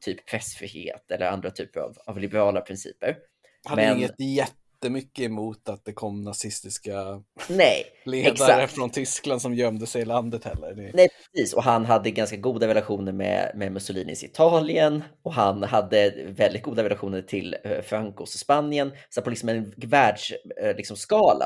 typ 0.00 0.26
pressfrihet 0.26 1.10
eller 1.10 1.26
andra 1.26 1.50
typer 1.50 1.80
av, 1.80 1.96
av 2.06 2.18
liberala 2.18 2.60
principer. 2.60 3.16
Han 3.64 3.78
hade 3.78 3.88
men... 3.88 3.98
inget 3.98 4.20
jättemycket 4.20 5.24
emot 5.24 5.68
att 5.68 5.84
det 5.84 5.92
kom 5.92 6.22
nazistiska 6.22 7.22
Nej, 7.48 7.84
ledare 8.04 8.32
exakt. 8.32 8.72
från 8.72 8.90
Tyskland 8.90 9.42
som 9.42 9.54
gömde 9.54 9.86
sig 9.86 10.02
i 10.02 10.04
landet 10.04 10.44
heller. 10.44 10.74
Det... 10.74 10.90
Nej, 10.94 11.08
precis. 11.32 11.54
Och 11.54 11.62
han 11.62 11.84
hade 11.84 12.10
ganska 12.10 12.36
goda 12.36 12.68
relationer 12.68 13.12
med, 13.12 13.52
med 13.54 13.72
Mussolinis 13.72 14.24
Italien 14.24 15.04
och 15.22 15.34
han 15.34 15.62
hade 15.62 16.14
väldigt 16.28 16.62
goda 16.62 16.84
relationer 16.84 17.22
till 17.22 17.56
eh, 17.64 17.82
Francos 17.82 18.38
Spanien. 18.38 18.92
Så 19.08 19.22
på 19.22 19.30
liksom 19.30 19.48
en 19.48 19.74
världsskala 19.76 20.70
eh, 20.70 20.76
liksom, 20.76 20.96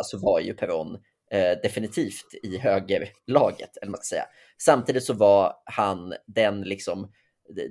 så 0.05 0.19
var 0.19 0.41
ju 0.41 0.55
Perón 0.55 0.99
eh, 1.35 1.59
definitivt 1.63 2.35
i 2.43 2.59
högerlaget, 2.59 3.77
eller 3.77 3.91
man 3.91 3.99
ska 3.99 4.17
säga. 4.17 4.27
Samtidigt 4.63 5.05
så 5.05 5.15
var 5.15 5.63
han 5.65 6.15
den 6.27 6.61
liksom 6.61 7.13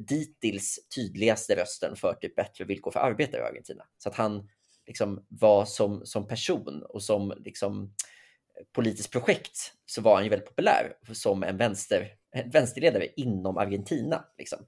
dittills 0.08 0.79
tydligaste 0.96 1.55
rösten 1.55 1.96
för 1.96 2.13
typ 2.13 2.36
bättre 2.36 2.65
villkor 2.65 2.91
för 2.91 3.00
arbetare 3.00 3.41
i 3.41 3.43
Argentina. 3.43 3.84
Så 3.98 4.10
att 4.10 4.15
han 4.15 4.50
liksom 4.88 5.25
var 5.29 5.65
som, 5.65 6.05
som 6.05 6.27
person 6.27 6.84
och 6.89 7.03
som 7.03 7.34
liksom 7.38 7.84
eh, 7.84 8.65
politiskt 8.72 9.12
projekt 9.12 9.74
så 9.86 10.01
var 10.01 10.15
han 10.15 10.24
ju 10.24 10.29
väldigt 10.29 10.50
populär 10.50 10.93
som 11.12 11.43
en, 11.43 11.58
vänster, 11.58 12.08
en 12.32 12.50
vänsterledare 12.50 13.08
inom 13.15 13.58
Argentina. 13.58 14.25
Liksom. 14.38 14.60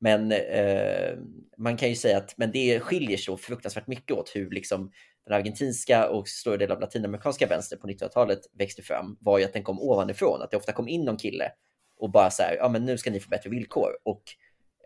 Men 0.00 0.32
eh, 0.32 1.18
man 1.58 1.76
kan 1.76 1.88
ju 1.88 1.94
säga 1.94 2.18
att 2.18 2.34
men 2.36 2.52
det 2.52 2.80
skiljer 2.80 3.16
sig 3.16 3.36
fruktansvärt 3.36 3.86
mycket 3.86 4.16
åt 4.16 4.30
hur 4.34 4.50
liksom, 4.50 4.90
den 5.24 5.34
argentinska 5.34 6.08
och 6.08 6.28
stora 6.28 6.56
delar 6.56 6.74
av 6.74 6.80
latinamerikanska 6.80 7.46
vänster 7.46 7.76
på 7.76 7.86
1900-talet 7.86 8.40
växte 8.52 8.82
fram 8.82 9.16
var 9.20 9.38
ju 9.38 9.44
att 9.44 9.52
den 9.52 9.62
kom 9.62 9.80
ovanifrån, 9.80 10.42
att 10.42 10.50
det 10.50 10.56
ofta 10.56 10.72
kom 10.72 10.88
in 10.88 11.04
någon 11.04 11.16
kille 11.16 11.52
och 11.98 12.10
bara 12.10 12.30
så 12.30 12.42
här, 12.42 12.56
ja 12.56 12.68
men 12.68 12.84
nu 12.84 12.98
ska 12.98 13.10
ni 13.10 13.20
få 13.20 13.28
bättre 13.28 13.50
villkor. 13.50 13.98
Och 14.04 14.22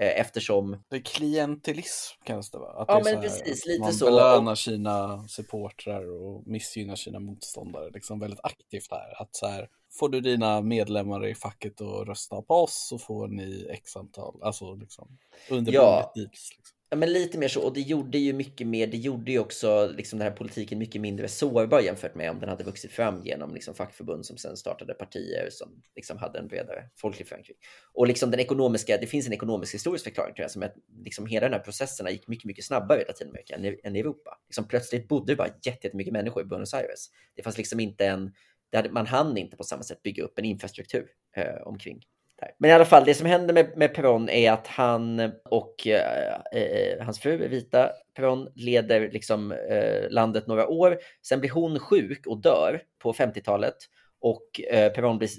eh, 0.00 0.20
eftersom... 0.20 0.82
Det 0.88 0.96
är 0.96 1.00
klientelism 1.00 2.22
kallas 2.24 2.50
det 2.50 2.58
va? 2.58 2.74
Att 2.78 2.88
ja, 2.88 2.98
det 2.98 3.04
men 3.04 3.14
här, 3.14 3.22
precis, 3.22 3.66
lite 3.66 3.80
man 3.80 3.92
så. 3.92 4.04
belönar 4.04 4.54
sina 4.54 5.28
supportrar 5.28 6.10
och 6.22 6.46
missgynnar 6.46 6.96
sina 6.96 7.20
motståndare. 7.20 7.90
Liksom 7.90 8.20
väldigt 8.20 8.40
aktivt 8.42 8.90
här. 8.90 9.22
Att 9.22 9.36
så 9.36 9.46
här, 9.46 9.68
får 9.98 10.08
du 10.08 10.20
dina 10.20 10.60
medlemmar 10.60 11.26
i 11.26 11.34
facket 11.34 11.80
att 11.80 12.08
rösta 12.08 12.42
på 12.42 12.54
oss 12.54 12.86
så 12.88 12.98
får 12.98 13.28
ni 13.28 13.66
x 13.70 13.96
antal, 13.96 14.38
alltså 14.42 14.74
liksom 14.74 15.18
under 15.50 15.72
Ja. 15.72 16.12
deals. 16.14 16.30
Liksom. 16.56 16.74
Ja, 16.90 16.96
men 16.96 17.12
lite 17.12 17.38
mer 17.38 17.48
så. 17.48 17.62
Och 17.62 17.72
det 17.72 17.80
gjorde 17.80 18.18
ju 18.18 18.32
mycket 18.32 18.66
mer. 18.66 18.86
Det 18.86 18.96
gjorde 18.96 19.32
ju 19.32 19.38
också 19.38 19.90
liksom 19.96 20.18
den 20.18 20.28
här 20.28 20.36
politiken 20.36 20.78
mycket 20.78 21.00
mindre 21.00 21.28
sårbar 21.28 21.80
jämfört 21.80 22.14
med 22.14 22.30
om 22.30 22.40
den 22.40 22.48
hade 22.48 22.64
vuxit 22.64 22.90
fram 22.92 23.22
genom 23.24 23.54
liksom 23.54 23.74
fackförbund 23.74 24.26
som 24.26 24.36
sen 24.36 24.56
startade 24.56 24.94
partier 24.94 25.48
som 25.50 25.82
liksom 25.96 26.18
hade 26.18 26.38
en 26.38 26.48
bredare 26.48 26.88
folklig 26.96 27.28
förankring. 27.28 27.56
Och 27.92 28.06
liksom 28.06 28.30
den 28.30 28.40
ekonomiska, 28.40 28.96
det 29.00 29.06
finns 29.06 29.26
en 29.26 29.32
ekonomisk 29.32 29.74
historisk 29.74 30.04
förklaring 30.04 30.34
till 30.34 30.42
det 30.42 30.48
som 30.48 30.62
att 30.62 30.74
liksom 31.04 31.26
hela 31.26 31.46
den 31.46 31.52
här 31.52 31.60
processerna 31.60 32.10
gick 32.10 32.28
mycket, 32.28 32.44
mycket 32.44 32.64
snabbare 32.64 33.02
i 33.02 33.04
Latinamerika 33.04 33.54
än 33.54 33.64
i, 33.64 33.80
än 33.84 33.96
i 33.96 34.00
Europa. 34.00 34.38
Liksom 34.48 34.64
plötsligt 34.68 35.08
bodde 35.08 35.32
det 35.32 35.36
bara 35.36 35.48
jätte- 35.62 35.86
jättemycket 35.86 36.12
människor 36.12 36.42
i 36.42 36.46
Buenos 36.46 36.74
Aires. 36.74 37.06
Det 37.36 37.42
fanns 37.42 37.58
liksom 37.58 37.80
inte 37.80 38.06
en, 38.06 38.32
hade, 38.76 38.90
man 38.90 39.06
hann 39.06 39.36
inte 39.36 39.56
på 39.56 39.64
samma 39.64 39.82
sätt 39.82 40.02
bygga 40.02 40.24
upp 40.24 40.38
en 40.38 40.44
infrastruktur 40.44 41.08
eh, 41.36 41.62
omkring 41.66 42.02
där. 42.42 42.54
Men 42.58 42.70
i 42.70 42.72
alla 42.72 42.84
fall, 42.84 43.04
det 43.04 43.14
som 43.14 43.26
händer 43.26 43.54
med, 43.54 43.76
med 43.76 43.96
Perón 43.96 44.30
är 44.30 44.52
att 44.52 44.66
han 44.66 45.32
och 45.50 45.86
eh, 45.86 46.34
eh, 46.52 47.04
hans 47.04 47.20
fru 47.20 47.44
Evita 47.44 47.90
Perón 48.18 48.48
leder 48.54 49.10
liksom, 49.10 49.52
eh, 49.52 50.10
landet 50.10 50.46
några 50.46 50.68
år. 50.68 50.98
Sen 51.26 51.40
blir 51.40 51.50
hon 51.50 51.78
sjuk 51.78 52.26
och 52.26 52.42
dör 52.42 52.82
på 53.02 53.12
50-talet 53.12 53.76
och 54.20 54.60
eh, 54.70 54.92
Perón 54.92 55.18
blir 55.18 55.30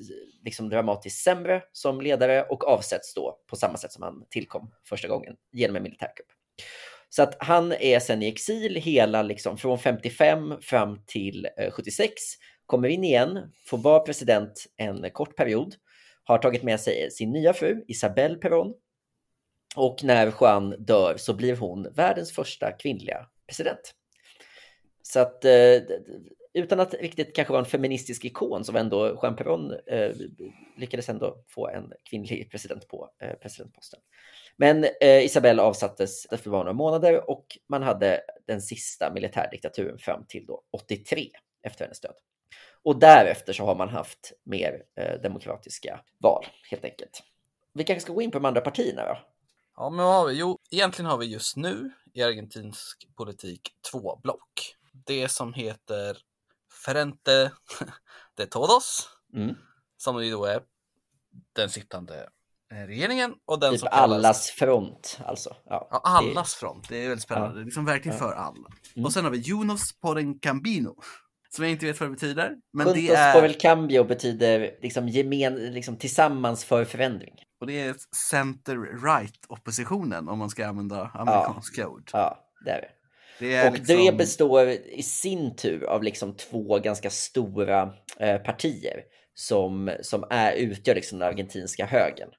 liksom 0.43 0.69
dramatiskt 0.69 1.23
sämre 1.23 1.63
som 1.71 2.01
ledare 2.01 2.43
och 2.43 2.67
avsätts 2.67 3.13
då 3.13 3.39
på 3.49 3.55
samma 3.55 3.77
sätt 3.77 3.91
som 3.91 4.03
han 4.03 4.25
tillkom 4.29 4.71
första 4.89 5.07
gången 5.07 5.35
genom 5.51 5.75
en 5.75 5.83
militärkupp. 5.83 6.27
Så 7.09 7.23
att 7.23 7.35
han 7.39 7.73
är 7.73 7.99
sen 7.99 8.23
i 8.23 8.27
exil 8.27 8.75
hela 8.75 9.21
liksom 9.21 9.57
från 9.57 9.79
55 9.79 10.53
fram 10.61 10.99
till 11.05 11.47
eh, 11.57 11.71
76, 11.71 12.11
kommer 12.65 12.87
in 12.87 13.03
igen, 13.03 13.51
får 13.65 13.77
vara 13.77 13.99
president 13.99 14.65
en 14.77 15.11
kort 15.11 15.35
period 15.35 15.75
har 16.23 16.37
tagit 16.37 16.63
med 16.63 16.79
sig 16.79 17.11
sin 17.11 17.31
nya 17.31 17.53
fru 17.53 17.83
Isabel 17.87 18.37
Perón. 18.37 18.73
Och 19.75 20.03
när 20.03 20.33
Juan 20.41 20.69
dör 20.85 21.17
så 21.17 21.33
blir 21.33 21.55
hon 21.55 21.93
världens 21.93 22.31
första 22.31 22.71
kvinnliga 22.71 23.27
president. 23.47 23.93
Så 25.01 25.19
att 25.19 25.45
eh, 25.45 25.81
utan 26.53 26.79
att 26.79 26.93
riktigt 26.93 27.35
kanske 27.35 27.51
vara 27.51 27.63
en 27.63 27.69
feministisk 27.69 28.25
ikon 28.25 28.65
så 28.65 28.71
var 28.71 28.79
ändå 28.79 29.07
Juan 29.07 29.35
Perón 29.35 29.79
eh, 29.87 30.11
lyckades 30.77 31.09
ändå 31.09 31.43
få 31.47 31.67
en 31.67 31.93
kvinnlig 32.09 32.51
president 32.51 32.87
på 32.87 33.09
eh, 33.19 33.33
presidentposten. 33.33 33.99
Men 34.57 34.85
eh, 35.01 35.23
Isabel 35.23 35.59
avsattes 35.59 36.25
efter 36.25 36.49
bara 36.49 36.63
några 36.63 36.73
månader 36.73 37.29
och 37.29 37.45
man 37.69 37.83
hade 37.83 38.21
den 38.47 38.61
sista 38.61 39.13
militärdiktaturen 39.13 39.97
fram 39.97 40.25
till 40.27 40.45
då 40.45 40.63
83 40.71 41.29
efter 41.63 41.85
hennes 41.85 41.99
död. 41.99 42.15
Och 42.83 42.99
därefter 42.99 43.53
så 43.53 43.65
har 43.65 43.75
man 43.75 43.89
haft 43.89 44.31
mer 44.43 44.83
eh, 44.97 45.21
demokratiska 45.21 45.99
val 46.19 46.45
helt 46.71 46.85
enkelt. 46.85 47.23
Vi 47.73 47.83
kanske 47.83 48.01
ska 48.01 48.13
gå 48.13 48.21
in 48.21 48.31
på 48.31 48.37
de 48.39 48.45
andra 48.45 48.61
partierna 48.61 49.05
då? 49.05 49.17
Ja, 49.75 49.89
men 49.89 50.05
vad 50.05 50.15
har 50.15 50.27
vi? 50.27 50.33
Jo, 50.33 50.59
egentligen 50.71 51.11
har 51.11 51.17
vi 51.17 51.25
just 51.25 51.55
nu 51.55 51.91
i 52.13 52.23
argentinsk 52.23 53.07
politik 53.15 53.69
två 53.91 54.19
block. 54.23 54.75
Det 55.05 55.29
som 55.29 55.53
heter 55.53 56.17
Frente 56.85 57.51
de 58.35 58.45
Todos, 58.45 59.09
Mm. 59.35 59.55
som 59.97 60.23
ju 60.25 60.31
då 60.31 60.45
är 60.45 60.61
den 61.53 61.69
sittande 61.69 62.29
eh, 62.71 62.75
regeringen 62.77 63.35
och 63.45 63.59
den 63.59 63.71
Typ 63.71 63.79
som 63.79 63.89
kallas 63.89 64.17
allas 64.17 64.49
front 64.49 65.19
alltså. 65.25 65.55
Ja, 65.65 65.87
Ja, 65.91 66.01
allas 66.03 66.55
front. 66.55 66.89
Det 66.89 66.97
är 66.97 67.07
väldigt 67.09 67.23
spännande. 67.23 67.49
Ja. 67.49 67.53
Det 67.55 67.61
är 67.61 67.65
liksom 67.65 67.85
verkligen 67.85 68.17
Ja. 68.17 68.23
för 68.23 68.33
alla. 68.33 68.67
Mm. 68.95 69.05
Och 69.05 69.13
sen 69.13 69.23
har 69.23 69.31
vi 69.31 69.37
Junos 69.37 69.99
por 69.99 70.19
en 70.19 70.39
Cambino. 70.39 70.95
Som 71.55 71.63
jag 71.63 71.71
inte 71.71 71.85
vet 71.85 71.99
vad 71.99 72.09
det 72.09 72.13
betyder. 72.13 72.55
Men 72.73 72.87
Juntos 72.87 73.03
det 73.03 73.15
är, 73.15 73.33
por 73.33 73.45
el 73.45 73.53
cambio 73.53 74.03
betyder 74.03 74.71
liksom, 74.81 75.07
gemen, 75.07 75.73
liksom 75.73 75.97
tillsammans 75.97 76.65
för 76.65 76.85
förändring. 76.85 77.33
och 77.61 77.67
det 77.67 77.81
är 77.81 77.95
center-right 78.31 79.45
oppositionen 79.47 80.29
om 80.29 80.39
man 80.39 80.49
ska 80.49 80.67
använda 80.67 81.11
amerikanska 81.13 81.87
ord. 81.87 82.09
Ja, 82.13 82.49
det 82.65 82.71
är 82.71 82.81
det. 82.81 82.89
Det 83.39 83.67
Och 83.67 83.73
liksom, 83.73 83.97
det 83.97 84.17
består 84.17 84.69
i 84.69 85.03
sin 85.03 85.55
tur 85.55 85.83
av 85.83 86.03
liksom 86.03 86.35
två 86.35 86.79
ganska 86.79 87.09
stora 87.09 87.93
eh, 88.19 88.37
partier 88.37 89.03
som, 89.33 89.91
som 90.01 90.23
är, 90.29 90.53
utgör 90.53 90.95
liksom 90.95 91.19
den 91.19 91.27
argentinska 91.27 91.85
högern. 91.85 92.29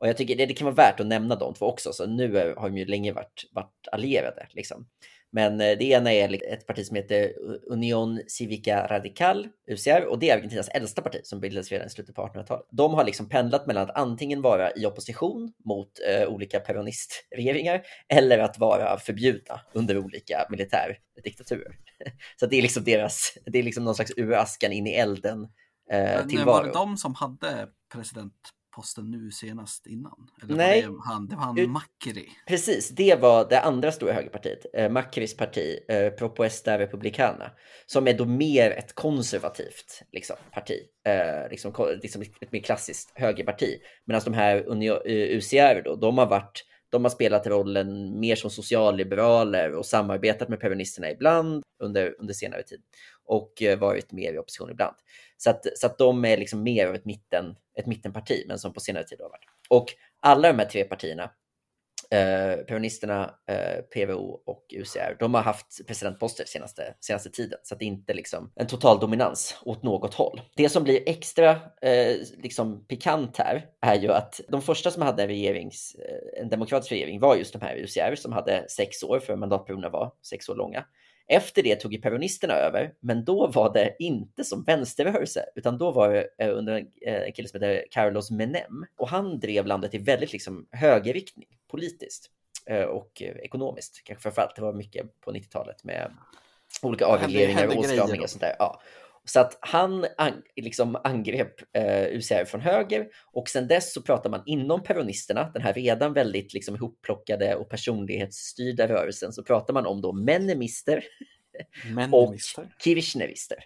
Och 0.00 0.08
jag 0.08 0.16
tycker 0.16 0.36
det, 0.36 0.46
det 0.46 0.54
kan 0.54 0.64
vara 0.64 0.74
värt 0.74 1.00
att 1.00 1.06
nämna 1.06 1.36
de 1.36 1.54
två 1.54 1.66
också, 1.66 1.92
så 1.92 2.06
nu 2.06 2.38
är, 2.38 2.56
har 2.56 2.68
de 2.68 2.78
ju 2.78 2.84
länge 2.84 3.12
varit, 3.12 3.50
varit 3.52 3.88
allierade. 3.92 4.48
Liksom. 4.50 4.86
Men 5.34 5.60
eh, 5.60 5.78
det 5.78 5.84
ena 5.84 6.12
är 6.12 6.52
ett 6.52 6.66
parti 6.66 6.86
som 6.86 6.96
heter 6.96 7.32
Union 7.66 8.20
Civica 8.26 8.86
Radical, 8.86 9.48
UCR, 9.70 10.04
och 10.04 10.18
det 10.18 10.30
är 10.30 10.36
Argentinas 10.36 10.68
äldsta 10.68 11.02
parti 11.02 11.20
som 11.24 11.40
bildades 11.40 11.70
redan 11.72 11.86
i 11.86 11.90
slutet 11.90 12.14
på 12.14 12.22
1800-talet. 12.22 12.66
De 12.70 12.94
har 12.94 13.04
liksom 13.04 13.28
pendlat 13.28 13.66
mellan 13.66 13.82
att 13.82 13.96
antingen 13.96 14.42
vara 14.42 14.70
i 14.76 14.86
opposition 14.86 15.52
mot 15.64 15.88
eh, 16.08 16.28
olika 16.28 16.60
peronistregeringar 16.60 17.82
eller 18.08 18.38
att 18.38 18.58
vara 18.58 18.98
förbjudna 18.98 19.60
under 19.72 19.98
olika 19.98 20.46
militärdiktaturer. 20.50 21.76
Så 22.40 22.46
det 22.46 22.56
är 22.56 22.62
liksom 22.62 22.84
deras, 22.84 23.38
det 23.46 23.58
är 23.58 23.62
liksom 23.62 23.84
någon 23.84 23.94
slags 23.94 24.12
ur 24.16 24.32
askan 24.32 24.72
in 24.72 24.86
i 24.86 24.94
elden 24.94 25.42
eh, 25.42 25.98
men, 25.98 26.10
men 26.10 26.16
var 26.16 26.28
tillvaro. 26.28 26.66
det 26.66 26.72
de 26.72 26.96
som 26.96 27.14
hade 27.14 27.68
presidentposten 28.74 29.10
nu 29.10 29.30
senast 29.30 29.86
innan? 29.86 30.28
Eller 30.42 30.56
Nej. 30.56 30.82
Var 30.82 30.88
det, 30.92 30.98
han, 31.04 31.26
det 31.26 31.36
var 31.36 31.42
han 31.42 31.70
Macri. 31.70 32.28
Precis, 32.46 32.88
det 32.88 33.20
var 33.20 33.48
det 33.48 33.60
andra 33.60 33.92
stora 33.92 34.12
högerpartiet, 34.12 34.66
eh, 34.74 34.90
Macris 34.90 35.36
parti, 35.36 35.78
eh, 35.88 36.10
Propuesta 36.10 36.78
Republicana, 36.78 37.50
som 37.86 38.08
är 38.08 38.14
då 38.14 38.24
mer 38.24 38.70
ett 38.70 38.94
konservativt 38.94 40.02
liksom, 40.12 40.36
parti, 40.52 40.78
eh, 41.06 41.50
liksom, 41.50 41.72
liksom 42.02 42.22
ett 42.40 42.52
mer 42.52 42.60
klassiskt 42.60 43.12
högerparti. 43.14 43.78
Medan 44.04 44.22
de 44.24 44.34
här 44.34 44.62
Unio- 44.62 45.06
eh, 45.06 45.36
UCR 45.36 45.82
då, 45.84 45.96
de 45.96 46.18
har 46.18 46.26
varit 46.26 46.64
de 46.90 47.04
har 47.04 47.10
spelat 47.10 47.46
rollen 47.46 48.20
mer 48.20 48.36
som 48.36 48.50
socialliberaler 48.50 49.74
och 49.74 49.86
samarbetat 49.86 50.48
med 50.48 50.60
peronnisterna 50.60 51.10
ibland 51.10 51.62
under, 51.82 52.14
under 52.18 52.34
senare 52.34 52.62
tid 52.62 52.82
och 53.26 53.62
eh, 53.62 53.78
varit 53.78 54.12
mer 54.12 54.32
i 54.32 54.38
opposition 54.38 54.70
ibland. 54.70 54.96
Så 55.36 55.50
att, 55.50 55.78
så 55.78 55.86
att 55.86 55.98
de 55.98 56.24
är 56.24 56.36
liksom 56.36 56.62
mer 56.62 56.86
av 56.86 56.94
ett, 56.94 57.04
mitten, 57.04 57.56
ett 57.78 57.86
mittenparti, 57.86 58.44
men 58.48 58.58
som 58.58 58.72
på 58.72 58.80
senare 58.80 59.04
tid 59.04 59.20
har 59.20 59.28
varit. 59.28 59.44
Och 59.68 59.86
alla 60.20 60.48
de 60.52 60.58
här 60.58 60.66
tre 60.66 60.84
partierna 60.84 61.30
eh, 62.10 62.64
Peronisterna, 62.64 63.34
eh, 63.48 63.82
PVO 63.82 64.40
och 64.46 64.64
UCR, 64.72 65.16
de 65.18 65.34
har 65.34 65.42
haft 65.42 65.86
presidentposter 65.86 66.44
senaste, 66.46 66.94
senaste 67.00 67.30
tiden. 67.30 67.58
Så 67.62 67.74
att 67.74 67.78
det 67.78 67.84
är 67.84 67.86
inte 67.86 68.14
liksom 68.14 68.52
en 68.54 68.66
total 68.66 69.00
dominans 69.00 69.56
åt 69.64 69.82
något 69.82 70.14
håll. 70.14 70.40
Det 70.56 70.68
som 70.68 70.84
blir 70.84 71.08
extra 71.08 71.50
eh, 71.82 72.16
liksom 72.42 72.86
pikant 72.86 73.36
här 73.36 73.66
är 73.80 73.94
ju 73.94 74.12
att 74.12 74.40
de 74.48 74.62
första 74.62 74.90
som 74.90 75.02
hade 75.02 75.22
en, 75.22 75.28
regerings, 75.28 75.94
eh, 75.94 76.42
en 76.42 76.48
demokratisk 76.48 76.92
regering 76.92 77.20
var 77.20 77.36
just 77.36 77.52
de 77.52 77.62
här 77.62 77.76
UCR 77.76 78.14
som 78.14 78.32
hade 78.32 78.68
sex 78.68 79.02
år, 79.02 79.20
för 79.20 79.36
mandatperioderna 79.36 79.90
var 79.90 80.12
sex 80.22 80.48
år 80.48 80.56
långa. 80.56 80.84
Efter 81.28 81.62
det 81.62 81.76
tog 81.76 81.92
ju 81.92 82.00
peronnisterna 82.00 82.54
över, 82.54 82.94
men 83.00 83.24
då 83.24 83.46
var 83.46 83.72
det 83.72 83.96
inte 83.98 84.44
som 84.44 84.64
vänsterrörelse, 84.64 85.44
utan 85.54 85.78
då 85.78 85.90
var 85.90 86.12
det 86.12 86.28
eh, 86.38 86.56
under 86.56 86.72
en 86.72 86.86
eh, 87.06 87.22
en 87.22 87.32
kille 87.32 87.48
som 87.48 87.60
heter 87.62 87.84
Carlos 87.90 88.30
Menem. 88.30 88.86
Och 88.96 89.08
han 89.08 89.40
drev 89.40 89.66
landet 89.66 89.94
i 89.94 89.98
väldigt 89.98 90.32
liksom 90.32 90.66
högerriktning 90.70 91.48
politiskt 91.70 92.30
eh, 92.66 92.82
och 92.82 93.22
ekonomiskt. 93.22 94.00
Kanske 94.04 94.22
framförallt, 94.22 94.56
det 94.56 94.62
var 94.62 94.72
mycket 94.72 95.20
på 95.20 95.32
90-talet 95.32 95.84
med 95.84 96.10
olika 96.82 97.06
avregleringar 97.06 97.66
och 97.66 97.76
åtstramningar 97.76 98.22
och 98.22 98.30
sånt 98.30 98.40
där. 98.40 98.56
Ja. 98.58 98.80
Så 99.24 99.40
att 99.40 99.58
han 99.60 100.06
an, 100.16 100.42
liksom 100.56 100.96
angrep 101.04 101.76
eh, 101.76 102.16
UCR 102.16 102.44
från 102.44 102.60
höger 102.60 103.06
och 103.32 103.48
sen 103.48 103.68
dess 103.68 103.92
så 103.92 104.02
pratar 104.02 104.30
man 104.30 104.42
inom 104.46 104.82
peronisterna, 104.82 105.50
den 105.54 105.62
här 105.62 105.72
redan 105.72 106.12
väldigt 106.12 106.54
liksom 106.54 106.74
ihopplockade 106.74 107.54
och 107.54 107.70
personlighetsstyrda 107.70 108.88
rörelsen, 108.88 109.32
så 109.32 109.42
pratar 109.42 109.74
man 109.74 109.86
om 109.86 110.00
då 110.00 110.12
menemister 110.12 111.04
Men 111.94 112.14
och. 112.14 112.34
Kirchnerister. 112.84 113.58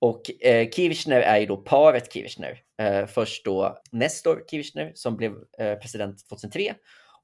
Och 0.00 0.44
eh, 0.44 0.68
Kirchner 0.70 1.20
är 1.20 1.38
ju 1.38 1.46
då 1.46 1.56
paret 1.56 2.12
Kirchner. 2.12 2.62
Eh, 2.78 3.06
först 3.06 3.44
då 3.44 3.78
Nestor 3.92 4.44
Kirchner 4.50 4.92
som 4.94 5.16
blev 5.16 5.32
eh, 5.58 5.74
president 5.74 6.28
2003 6.28 6.74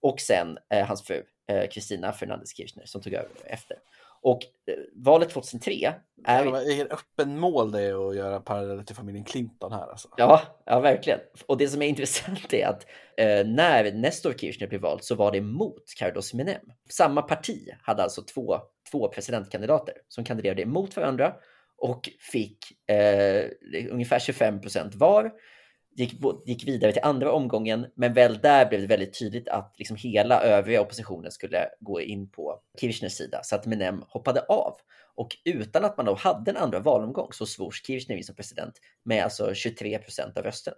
och 0.01 0.21
sen 0.21 0.59
eh, 0.75 0.87
hans 0.87 1.03
fru 1.03 1.23
eh, 1.49 1.69
Kristina 1.69 2.13
Fernandez 2.13 2.57
Kirchner 2.57 2.87
som 2.87 3.03
tog 3.03 3.13
över 3.13 3.31
efter. 3.45 3.77
Och 4.25 4.43
eh, 4.43 4.75
valet 4.95 5.31
2003 5.31 5.95
är... 6.25 6.45
Det 6.45 6.51
var 6.51 6.81
en 6.81 6.87
öppen 6.91 7.39
mål 7.39 7.73
det 7.73 7.81
är 7.81 8.09
att 8.09 8.17
göra 8.17 8.41
paralleller 8.41 8.83
till 8.83 8.97
familjen 8.97 9.25
Clinton 9.25 9.73
här 9.73 9.91
alltså. 9.91 10.09
Ja, 10.17 10.43
ja, 10.67 10.81
verkligen. 10.81 11.19
Och 11.47 11.59
det 11.59 11.69
som 11.69 11.83
är 11.83 11.87
intressant 11.89 12.53
är 12.53 12.67
att 12.67 12.87
eh, 13.17 13.47
när 13.47 13.93
Nestor 13.93 14.33
Kirchner 14.33 14.67
blev 14.67 14.81
vald 14.81 15.05
så 15.05 15.15
var 15.15 15.33
det 15.33 15.41
mot 15.41 15.85
Carlos 15.99 16.35
Menem. 16.35 16.61
Samma 16.91 17.23
parti 17.23 17.69
hade 17.83 18.03
alltså 18.03 18.23
två, 18.23 18.59
två 18.91 19.09
presidentkandidater 19.09 19.95
som 20.09 20.25
kandiderade 20.25 20.63
emot 20.63 20.97
varandra 20.97 21.35
och 21.79 22.11
fick 22.33 22.59
eh, 22.91 23.51
ungefär 23.91 24.19
25 24.19 24.61
procent 24.61 24.95
var 24.95 25.33
gick, 25.95 26.15
gick 26.45 26.69
vidare 26.69 26.93
till 26.93 27.03
andra 27.05 27.33
omgången, 27.33 27.87
men 27.95 28.15
väl 28.15 28.39
där 28.39 28.67
blev 28.67 28.81
det 28.81 28.87
väldigt 28.87 29.19
tydligt 29.19 29.49
att 29.49 29.75
liksom 29.79 29.97
hela 29.97 30.43
övriga 30.43 30.81
oppositionen 30.81 31.31
skulle 31.31 31.69
gå 31.81 32.01
in 32.01 32.31
på 32.31 32.61
Kirchners 32.81 33.13
sida, 33.13 33.41
så 33.43 33.57
att 33.57 33.67
Menem 33.67 34.05
hoppade 34.09 34.41
av. 34.41 34.77
Och 35.17 35.37
utan 35.45 35.85
att 35.85 35.97
man 35.97 36.07
då 36.07 36.15
hade 36.15 36.51
en 36.51 36.57
andra 36.57 36.81
valomgång 36.81 37.33
så 37.33 37.47
svors 37.47 37.87
Kirchner 37.87 38.17
in 38.17 38.25
som 38.25 38.35
president 38.35 38.81
med 39.03 39.25
alltså 39.25 39.55
23 39.55 39.99
procent 39.99 40.39
av 40.39 40.45
rösterna. 40.45 40.77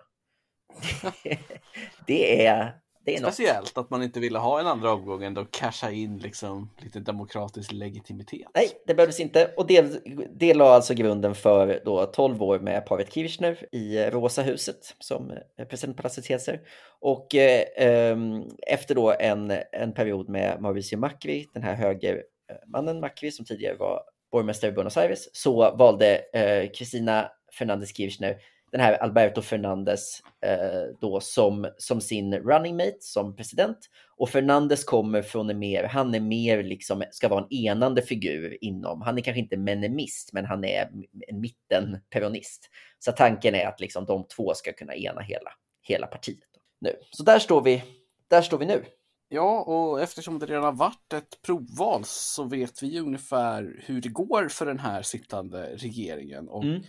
det 2.06 2.46
är 2.46 2.80
det 3.06 3.16
är 3.16 3.18
Speciellt 3.18 3.76
något. 3.76 3.84
att 3.84 3.90
man 3.90 4.02
inte 4.02 4.20
ville 4.20 4.38
ha 4.38 4.60
en 4.60 4.66
andra 4.66 4.92
omgång 4.92 5.24
än 5.24 5.38
att 5.38 5.50
casha 5.50 5.90
in 5.90 6.18
liksom 6.18 6.70
lite 6.78 7.00
demokratisk 7.00 7.72
legitimitet. 7.72 8.48
Nej, 8.54 8.70
det 8.86 8.94
behövdes 8.94 9.20
inte. 9.20 9.50
Och 9.56 9.66
det, 9.66 10.02
det 10.34 10.54
la 10.54 10.74
alltså 10.74 10.94
grunden 10.94 11.34
för 11.34 11.82
då 11.84 12.06
12 12.06 12.42
år 12.42 12.58
med 12.58 12.86
paret 12.86 13.12
Kirchner 13.12 13.66
i 13.72 14.10
Rosa 14.10 14.42
huset, 14.42 14.94
som 14.98 15.32
presidentpalatset 15.70 16.26
heter. 16.26 16.60
Och 17.00 17.34
eh, 17.34 17.64
ehm, 17.76 18.44
efter 18.66 18.94
då 18.94 19.14
en, 19.20 19.52
en 19.72 19.92
period 19.92 20.28
med 20.28 20.60
Mauricio 20.60 20.98
Macri, 20.98 21.46
den 21.54 21.62
här 21.62 21.74
högermannen 21.74 23.00
Macri 23.00 23.30
som 23.30 23.44
tidigare 23.44 23.76
var 23.76 24.02
borgmästare 24.32 24.70
i 24.70 24.74
Buenos 24.74 24.96
Aires, 24.96 25.28
så 25.32 25.76
valde 25.76 26.22
eh, 26.32 26.70
Cristina 26.70 27.30
Fernandez 27.58 27.96
Kirchner 27.96 28.36
den 28.72 28.80
här 28.80 29.02
Alberto 29.02 29.42
Fernandez 29.42 30.22
eh, 30.40 30.96
då 31.00 31.20
som, 31.20 31.68
som 31.78 32.00
sin 32.00 32.34
running 32.34 32.76
mate 32.76 32.96
som 33.00 33.36
president. 33.36 33.78
Och 34.16 34.30
Fernandez 34.30 34.84
kommer 34.84 35.22
från 35.22 35.50
en 35.50 35.58
mer, 35.58 35.84
han 35.84 36.14
är 36.14 36.20
mer 36.20 36.62
liksom, 36.62 37.04
ska 37.10 37.28
vara 37.28 37.44
en 37.44 37.52
enande 37.52 38.02
figur 38.02 38.64
inom, 38.64 39.02
han 39.02 39.18
är 39.18 39.22
kanske 39.22 39.40
inte 39.40 39.56
menemist, 39.56 40.32
men 40.32 40.44
han 40.44 40.64
är 40.64 40.90
en 41.28 41.40
mittenperonist. 41.40 42.70
Så 42.98 43.12
tanken 43.12 43.54
är 43.54 43.66
att 43.66 43.80
liksom 43.80 44.04
de 44.04 44.26
två 44.28 44.54
ska 44.54 44.72
kunna 44.72 44.94
ena 44.94 45.20
hela, 45.20 45.50
hela 45.82 46.06
partiet. 46.06 46.38
Nu. 46.80 46.92
Så 47.10 47.22
där 47.22 47.38
står 47.38 47.62
vi, 47.62 47.84
där 48.28 48.42
står 48.42 48.58
vi 48.58 48.66
nu. 48.66 48.84
Ja, 49.28 49.60
och 49.60 50.00
eftersom 50.00 50.38
det 50.38 50.46
redan 50.46 50.64
har 50.64 50.72
varit 50.72 51.12
ett 51.12 51.42
provval 51.42 52.02
så 52.04 52.44
vet 52.44 52.82
vi 52.82 53.00
ungefär 53.00 53.82
hur 53.86 54.00
det 54.00 54.08
går 54.08 54.48
för 54.48 54.66
den 54.66 54.78
här 54.78 55.02
sittande 55.02 55.76
regeringen. 55.76 56.48
Och 56.48 56.64
mm 56.64 56.82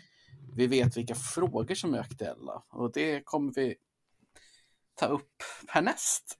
vi 0.56 0.68
vet 0.68 0.98
vilka 0.98 1.16
frågor 1.16 1.75
som 1.75 1.94
är 1.94 2.00
aktuella 2.00 2.63
och 2.70 2.92
det 2.92 3.22
kommer 3.25 3.54
vi 3.54 3.75
ta 4.96 5.06
upp 5.06 5.44
härnäst. 5.68 6.38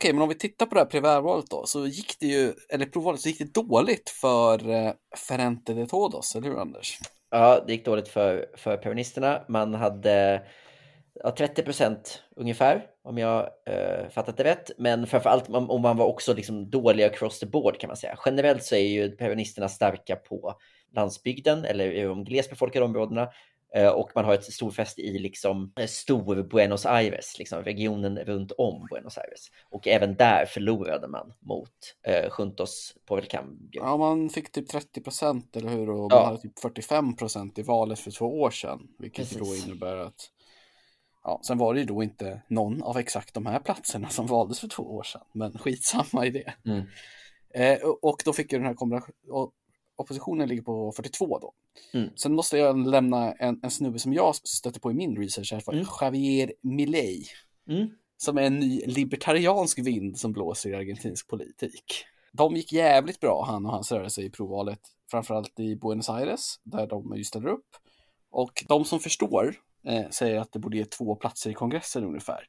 Okej, 0.00 0.12
men 0.12 0.22
om 0.22 0.28
vi 0.28 0.34
tittar 0.34 0.66
på 0.66 0.74
det 0.74 0.80
här 0.80 0.86
primärvalet 0.86 1.50
då, 1.50 1.66
så 1.66 1.86
gick 1.86 2.20
det 2.20 2.26
ju, 2.26 2.54
eller 2.68 2.86
provvalet, 2.86 3.20
så 3.20 3.28
gick 3.28 3.38
det 3.38 3.54
dåligt 3.54 4.10
för 4.10 4.70
eh, 4.70 4.92
Ferente 5.28 5.74
de 5.74 5.86
Todos, 5.86 6.34
eller 6.34 6.48
hur 6.48 6.60
Anders? 6.60 6.98
Ja, 7.30 7.64
det 7.66 7.72
gick 7.72 7.84
dåligt 7.84 8.08
för, 8.08 8.46
för 8.56 8.76
Peronisterna. 8.76 9.44
Man 9.48 9.74
hade 9.74 10.42
ja, 11.14 11.30
30 11.30 11.62
procent 11.62 12.22
ungefär, 12.36 12.86
om 13.02 13.18
jag 13.18 13.48
eh, 13.66 14.08
fattat 14.10 14.36
det 14.36 14.44
rätt. 14.44 14.70
Men 14.78 15.06
framförallt 15.06 15.48
om 15.48 15.82
man 15.82 15.96
var 15.96 16.06
också 16.06 16.34
liksom 16.34 16.70
dålig 16.70 17.04
across 17.04 17.38
the 17.38 17.46
board 17.46 17.78
kan 17.78 17.88
man 17.88 17.96
säga. 17.96 18.18
Generellt 18.26 18.64
så 18.64 18.74
är 18.74 18.88
ju 18.88 19.10
peonisterna 19.10 19.68
starka 19.68 20.16
på 20.16 20.54
landsbygden 20.94 21.64
eller 21.64 21.92
i 21.92 22.02
de 22.02 22.24
glesbefolkade 22.24 22.84
områdena. 22.84 23.28
Eh, 23.74 23.88
och 23.88 24.10
man 24.14 24.24
har 24.24 24.34
ett 24.34 24.52
storfäste 24.52 25.02
i 25.02 25.18
liksom 25.18 25.72
eh, 25.76 25.86
stor 25.86 26.42
Buenos 26.42 26.86
Aires, 26.86 27.38
liksom 27.38 27.62
regionen 27.62 28.18
runt 28.18 28.52
om 28.52 28.86
Buenos 28.90 29.18
Aires. 29.18 29.50
Och 29.70 29.88
även 29.88 30.14
där 30.14 30.46
förlorade 30.46 31.08
man 31.08 31.32
mot 31.40 31.96
eh, 32.06 32.30
Juntos 32.38 32.94
på 33.06 33.14
Velcambio. 33.14 33.80
Ja, 33.82 33.96
man 33.96 34.30
fick 34.30 34.52
typ 34.52 34.68
30 34.68 35.00
procent, 35.00 35.56
eller 35.56 35.68
hur? 35.68 35.90
Och 35.90 35.98
man 35.98 36.08
ja. 36.10 36.24
hade 36.24 36.38
typ 36.38 36.58
45 36.58 37.16
procent 37.16 37.58
i 37.58 37.62
valet 37.62 37.98
för 37.98 38.10
två 38.10 38.40
år 38.40 38.50
sedan. 38.50 38.88
Vilket 38.98 39.28
Precis. 39.28 39.64
då 39.64 39.68
innebär 39.68 39.96
att 39.96 40.30
Ja, 41.24 41.40
sen 41.46 41.58
var 41.58 41.74
det 41.74 41.80
ju 41.80 41.86
då 41.86 42.02
inte 42.02 42.42
någon 42.48 42.82
av 42.82 42.98
exakt 42.98 43.34
de 43.34 43.46
här 43.46 43.58
platserna 43.58 44.08
som 44.08 44.26
valdes 44.26 44.60
för 44.60 44.68
två 44.68 44.82
år 44.82 45.02
sedan, 45.02 45.22
men 45.32 45.58
skitsamma 45.58 46.26
i 46.26 46.30
det. 46.30 46.54
Mm. 46.64 46.86
Eh, 47.54 47.88
och 48.02 48.22
då 48.24 48.32
fick 48.32 48.52
ju 48.52 48.58
den 48.58 48.66
här 48.66 48.74
kombinationen, 48.74 49.14
oppositionen 49.96 50.48
ligger 50.48 50.62
på 50.62 50.92
42 50.92 51.38
då. 51.38 51.52
Mm. 51.94 52.10
Sen 52.16 52.34
måste 52.34 52.58
jag 52.58 52.86
lämna 52.86 53.32
en, 53.32 53.60
en 53.62 53.70
snubbe 53.70 53.98
som 53.98 54.12
jag 54.12 54.34
stötte 54.34 54.80
på 54.80 54.90
i 54.90 54.94
min 54.94 55.16
research 55.16 55.52
här, 55.52 55.72
mm. 55.72 55.86
Javier 56.00 56.52
Milei. 56.62 57.24
Mm. 57.68 57.88
Som 58.16 58.38
är 58.38 58.42
en 58.42 58.58
ny 58.58 58.80
libertariansk 58.86 59.78
vind 59.78 60.18
som 60.18 60.32
blåser 60.32 60.70
i 60.70 60.74
argentinsk 60.74 61.28
politik. 61.28 62.04
De 62.32 62.56
gick 62.56 62.72
jävligt 62.72 63.20
bra, 63.20 63.44
han 63.46 63.66
och 63.66 63.72
hans 63.72 63.92
rörelse 63.92 64.22
i 64.22 64.30
provvalet, 64.30 64.80
framförallt 65.10 65.60
i 65.60 65.76
Buenos 65.76 66.10
Aires, 66.10 66.60
där 66.62 66.86
de 66.86 67.16
ju 67.16 67.24
ställer 67.24 67.48
upp. 67.48 67.76
Och 68.30 68.64
de 68.68 68.84
som 68.84 69.00
förstår 69.00 69.54
eh, 69.86 70.08
säger 70.10 70.38
att 70.38 70.52
det 70.52 70.58
borde 70.58 70.76
ge 70.76 70.84
två 70.84 71.16
platser 71.16 71.50
i 71.50 71.54
kongressen 71.54 72.04
ungefär. 72.04 72.46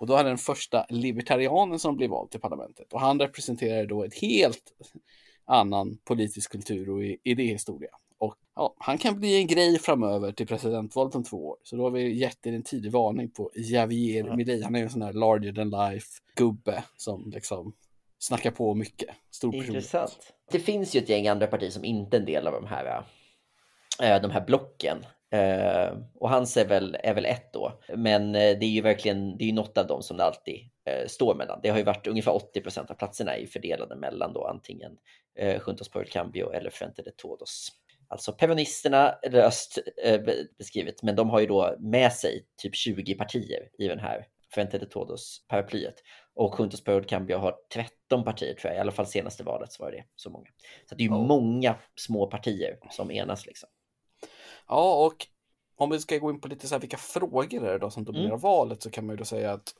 Och 0.00 0.06
då 0.06 0.16
är 0.16 0.24
den 0.24 0.38
första 0.38 0.86
libertarianen 0.88 1.78
som 1.78 1.96
blir 1.96 2.08
vald 2.08 2.30
till 2.30 2.40
parlamentet 2.40 2.92
och 2.92 3.00
han 3.00 3.20
representerar 3.20 3.86
då 3.86 4.04
ett 4.04 4.14
helt 4.14 4.72
annan 5.44 5.98
politisk 6.04 6.52
kultur 6.52 6.90
och 6.90 7.02
idéhistoria. 7.24 7.90
Och 8.18 8.34
ja, 8.54 8.74
han 8.78 8.98
kan 8.98 9.20
bli 9.20 9.36
en 9.36 9.46
grej 9.46 9.78
framöver 9.78 10.32
till 10.32 10.46
presidentvalet 10.46 11.14
om 11.14 11.24
två 11.24 11.48
år. 11.48 11.56
Så 11.62 11.76
då 11.76 11.82
har 11.82 11.90
vi 11.90 12.18
gett 12.18 12.46
er 12.46 12.52
en 12.52 12.62
tidig 12.62 12.92
varning 12.92 13.30
på 13.30 13.50
Javier 13.54 14.26
ja. 14.26 14.36
Milei. 14.36 14.62
Han 14.62 14.76
är 14.76 14.82
en 14.82 14.90
sån 14.90 15.02
här 15.02 15.12
larger 15.12 15.52
than 15.52 15.70
life 15.70 16.06
gubbe 16.36 16.84
som 16.96 17.30
liksom 17.30 17.72
snackar 18.18 18.50
på 18.50 18.74
mycket. 18.74 19.08
Stor 19.30 19.54
Intressant. 19.54 20.32
Det 20.50 20.58
finns 20.58 20.96
ju 20.96 21.00
ett 21.00 21.08
gäng 21.08 21.28
andra 21.28 21.46
partier 21.46 21.70
som 21.70 21.84
inte 21.84 22.16
är 22.16 22.20
en 22.20 22.26
del 22.26 22.46
av 22.46 22.52
de 22.52 22.66
här, 22.66 23.04
äh, 24.02 24.22
de 24.22 24.30
här 24.30 24.46
blocken. 24.46 24.98
Uh, 25.34 25.98
och 26.14 26.30
hans 26.30 26.56
är 26.56 26.64
väl, 26.64 26.96
är 27.02 27.14
väl 27.14 27.24
ett 27.24 27.52
då. 27.52 27.80
Men 27.96 28.26
uh, 28.26 28.32
det 28.32 28.64
är 28.64 28.70
ju 28.70 28.80
verkligen, 28.80 29.36
det 29.36 29.44
är 29.44 29.46
ju 29.46 29.52
något 29.52 29.78
av 29.78 29.86
dem 29.86 30.02
som 30.02 30.16
det 30.16 30.24
alltid 30.24 30.58
uh, 30.90 31.06
står 31.06 31.34
mellan. 31.34 31.60
Det 31.62 31.68
har 31.68 31.78
ju 31.78 31.84
varit 31.84 32.06
ungefär 32.06 32.34
80 32.34 32.60
procent 32.60 32.90
av 32.90 32.94
platserna 32.94 33.36
är 33.36 33.46
fördelade 33.46 33.96
mellan 33.96 34.32
då 34.32 34.46
antingen 34.46 34.92
uh, 35.42 35.56
Juntos 35.66 35.88
por 35.88 36.02
el 36.02 36.08
Cambio 36.08 36.52
eller 36.52 36.70
Frente 36.70 37.02
de 37.02 37.10
Todos. 37.10 37.68
Alltså 38.08 38.32
peonisterna 38.32 39.18
röst 39.22 39.78
beskrivet, 40.58 41.02
men 41.02 41.16
de 41.16 41.30
har 41.30 41.40
ju 41.40 41.46
då 41.46 41.76
med 41.78 42.12
sig 42.12 42.46
typ 42.62 42.74
20 42.74 43.14
partier 43.14 43.68
i 43.78 43.88
den 43.88 43.98
här 43.98 44.26
Frente 44.54 44.78
de 44.78 44.86
Todos 44.86 45.44
paraplyet. 45.48 45.94
Och 46.34 46.54
Juntos 46.58 46.84
por 46.84 46.94
el 46.94 47.04
Cambio 47.04 47.36
har 47.36 47.56
13 47.74 48.24
partier 48.24 48.54
tror 48.54 48.72
jag, 48.72 48.78
i 48.78 48.80
alla 48.80 48.92
fall 48.92 49.06
senaste 49.06 49.42
valet 49.42 49.72
så 49.72 49.82
var 49.82 49.92
det 49.92 50.04
så 50.16 50.30
många. 50.30 50.48
Så 50.88 50.94
det 50.94 51.02
är 51.02 51.08
ju 51.08 51.14
oh. 51.14 51.26
många 51.26 51.76
små 51.96 52.26
partier 52.26 52.78
som 52.90 53.10
enas 53.10 53.46
liksom. 53.46 53.68
Ja, 54.70 55.06
och 55.06 55.26
om 55.76 55.90
vi 55.90 56.00
ska 56.00 56.18
gå 56.18 56.30
in 56.30 56.40
på 56.40 56.48
lite 56.48 56.68
så 56.68 56.74
här 56.74 56.80
vilka 56.80 56.96
frågor 56.96 57.64
är 57.64 57.72
det 57.72 57.78
då 57.78 57.90
som 57.90 58.04
dominerar 58.04 58.28
mm. 58.28 58.40
valet 58.40 58.82
så 58.82 58.90
kan 58.90 59.06
man 59.06 59.12
ju 59.12 59.16
då 59.16 59.24
säga 59.24 59.52
att 59.52 59.74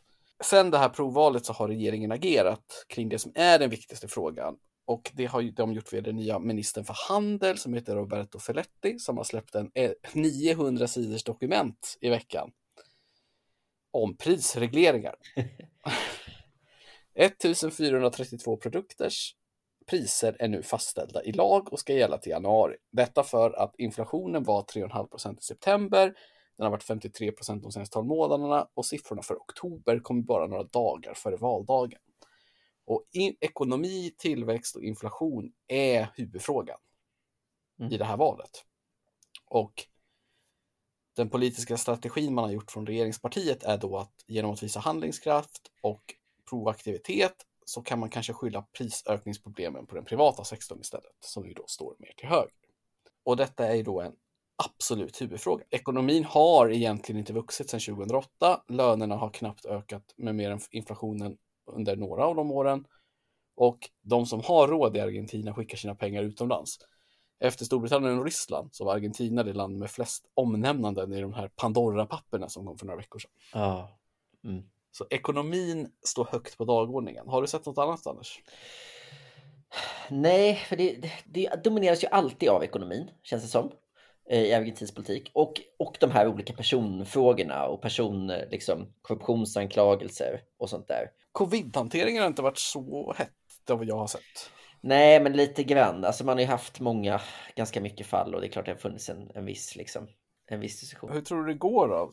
sen 0.45 0.71
det 0.71 0.79
här 0.79 0.89
provvalet 0.89 1.47
så 1.47 1.53
har 1.53 1.69
regeringen 1.69 2.13
agerat 2.13 2.85
kring 2.89 3.09
det 3.09 3.19
som 3.19 3.33
är 3.35 3.59
den 3.59 3.71
viktigaste 3.71 4.09
frågan. 4.09 4.57
Och 4.85 5.11
det 5.15 5.27
har 5.27 5.43
de 5.43 5.73
gjort 5.73 5.93
via 5.93 6.01
den 6.01 6.17
nya 6.17 6.39
ministern 6.39 6.85
för 6.85 6.97
handel 7.09 7.59
som 7.59 7.75
heter 7.75 7.97
Roberto 7.97 8.39
Felletti 8.39 8.99
som 8.99 9.17
har 9.17 9.25
släppt 9.25 9.55
en 9.55 9.71
900 10.13 10.85
eh, 10.85 10.89
sidors 10.89 11.25
dokument 11.25 11.99
i 12.01 12.09
veckan 12.09 12.51
om 13.91 14.17
prisregleringar. 14.17 15.15
1432 17.15 18.57
produkters 18.57 19.35
priser 19.91 20.37
är 20.39 20.49
nu 20.49 20.63
fastställda 20.63 21.25
i 21.25 21.33
lag 21.33 21.73
och 21.73 21.81
ska 21.81 21.93
gälla 21.93 22.19
till 22.19 22.31
januari. 22.31 22.77
Detta 22.93 23.23
för 23.23 23.51
att 23.51 23.75
inflationen 23.79 24.45
var 24.45 24.63
3,5% 24.63 25.39
i 25.39 25.43
september. 25.43 26.15
Den 26.57 26.65
har 26.65 26.71
varit 26.71 26.83
53 26.83 27.33
de 27.63 27.73
senaste 27.73 27.95
12 27.95 28.07
månaderna 28.07 28.69
och 28.75 28.87
siffrorna 28.87 29.23
för 29.23 29.35
oktober 29.35 30.01
kommer 30.01 30.23
bara 30.23 30.47
några 30.47 30.63
dagar 30.63 31.15
före 31.15 31.37
valdagen. 31.37 32.01
Och 32.85 33.05
ekonomi, 33.41 34.15
tillväxt 34.19 34.77
och 34.77 34.85
inflation 34.85 35.53
är 35.69 36.09
huvudfrågan 36.15 36.79
mm. 37.81 37.93
i 37.93 37.97
det 37.97 38.05
här 38.05 38.17
valet. 38.17 38.65
Och 39.47 39.87
den 41.17 41.31
politiska 41.31 41.77
strategin 41.77 42.35
man 42.35 42.45
har 42.45 42.53
gjort 42.53 42.71
från 42.71 42.87
regeringspartiet 42.87 43.63
är 43.63 43.79
då 43.79 43.97
att 43.97 44.25
genom 44.27 44.51
att 44.51 44.63
visa 44.63 44.81
handlingskraft 44.81 45.71
och 45.83 46.15
proaktivitet 46.51 47.47
så 47.71 47.83
kan 47.83 47.99
man 47.99 48.11
kanske 48.11 48.33
skylla 48.33 48.63
prisökningsproblemen 48.63 49.87
på 49.87 49.95
den 49.95 50.05
privata 50.05 50.45
sektorn 50.45 50.81
istället, 50.81 51.17
som 51.21 51.47
ju 51.47 51.53
då 51.53 51.65
står 51.67 51.97
mer 51.99 52.13
till 52.17 52.29
höger. 52.29 52.53
Och 53.25 53.37
detta 53.37 53.67
är 53.67 53.75
ju 53.75 53.83
då 53.83 54.01
en 54.01 54.13
absolut 54.57 55.23
huvudfråga. 55.23 55.65
Ekonomin 55.71 56.25
har 56.25 56.71
egentligen 56.71 57.19
inte 57.19 57.33
vuxit 57.33 57.71
sedan 57.71 57.81
2008. 57.81 58.63
Lönerna 58.69 59.17
har 59.17 59.31
knappt 59.31 59.67
ökat 59.67 60.15
med 60.17 60.35
mer 60.35 60.51
än 60.51 60.61
inflationen 60.71 61.37
under 61.67 61.97
några 61.97 62.25
av 62.25 62.37
de 62.37 62.51
åren. 62.51 62.87
Och 63.57 63.79
de 64.03 64.27
som 64.27 64.41
har 64.41 64.69
råd 64.69 64.97
i 64.97 65.01
Argentina 65.01 65.55
skickar 65.55 65.77
sina 65.77 65.95
pengar 65.95 66.23
utomlands. 66.23 66.79
Efter 67.41 67.65
Storbritannien 67.65 68.19
och 68.19 68.25
Ryssland 68.25 68.75
så 68.75 68.85
var 68.85 68.95
Argentina 68.95 69.43
det 69.43 69.53
land 69.53 69.79
med 69.79 69.91
flest 69.91 70.31
omnämnanden 70.35 71.13
i 71.13 71.21
de 71.21 71.33
här 71.33 71.49
Pandora-papperna 71.49 72.49
som 72.49 72.67
kom 72.67 72.79
för 72.79 72.87
några 72.87 72.99
veckor 72.99 73.19
sedan. 73.19 73.31
Ja. 73.53 73.99
Mm. 74.45 74.63
Så 74.93 75.07
ekonomin 75.11 75.89
står 76.03 76.25
högt 76.25 76.59
på 76.59 76.65
dagordningen. 76.65 77.29
Har 77.29 77.41
du 77.43 77.49
sett 77.49 77.67
något 77.67 77.79
annat 77.79 78.07
Anders? 78.07 78.41
Nej, 80.09 80.57
för 80.57 80.77
det, 80.77 81.11
det 81.25 81.65
domineras 81.65 82.05
ju 82.05 82.09
alltid 82.09 82.49
av 82.49 82.65
ekonomin, 82.65 83.11
känns 83.23 83.43
det 83.43 83.49
som. 83.49 83.73
eh, 84.31 84.41
i 84.43 84.55
argentinsk 84.55 84.95
politik 84.95 85.31
och, 85.35 85.53
och 85.79 85.97
de 86.01 86.11
här 86.11 86.29
olika 86.29 86.53
personfrågorna 86.53 87.67
och 87.67 87.83
person, 87.83 88.27
liksom, 88.27 88.93
korruptionsanklagelser 89.03 90.41
och 90.59 90.71
sånt 90.71 90.89
där. 90.89 91.11
Covid-hanteringen 91.33 92.23
har 92.23 92.29
inte 92.29 92.43
varit 92.43 92.59
så 92.59 93.15
hett, 93.19 93.31
det 93.67 93.75
vad 93.75 93.87
jag 93.87 93.97
har 93.97 94.07
sett. 94.07 94.51
Nej, 94.81 95.21
men 95.23 95.33
lite 95.33 95.65
grann. 95.65 96.05
Alltså 96.05 96.25
man 96.25 96.37
har 96.37 96.41
ju 96.41 96.47
haft 96.47 96.81
många, 96.81 97.21
ganska 97.57 97.81
mycket 97.81 98.07
fall 98.07 98.35
och 98.35 98.41
det 98.41 98.47
är 98.47 98.51
klart 98.51 98.65
det 98.67 98.73
har 98.73 98.79
funnits 98.79 99.09
en, 99.09 99.31
en 99.35 99.45
viss 99.45 99.77
liksom, 99.77 100.09
en 100.51 100.61
viss 100.61 100.81
diskussion. 100.81 101.13
Hur 101.13 101.21
tror 101.21 101.45
du 101.45 101.53
det 101.53 101.59
går 101.59 101.89
då? 101.89 102.11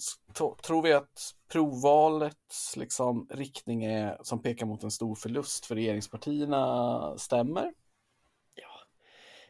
Tror 0.63 0.81
vi 0.81 0.93
att 0.93 1.33
provvalets 1.51 2.77
liksom, 2.77 3.27
riktning 3.29 3.83
är, 3.83 4.17
som 4.21 4.41
pekar 4.41 4.65
mot 4.65 4.83
en 4.83 4.91
stor 4.91 5.15
förlust 5.15 5.65
för 5.65 5.75
regeringspartierna 5.75 7.17
stämmer? 7.17 7.73
Ja, 8.55 8.79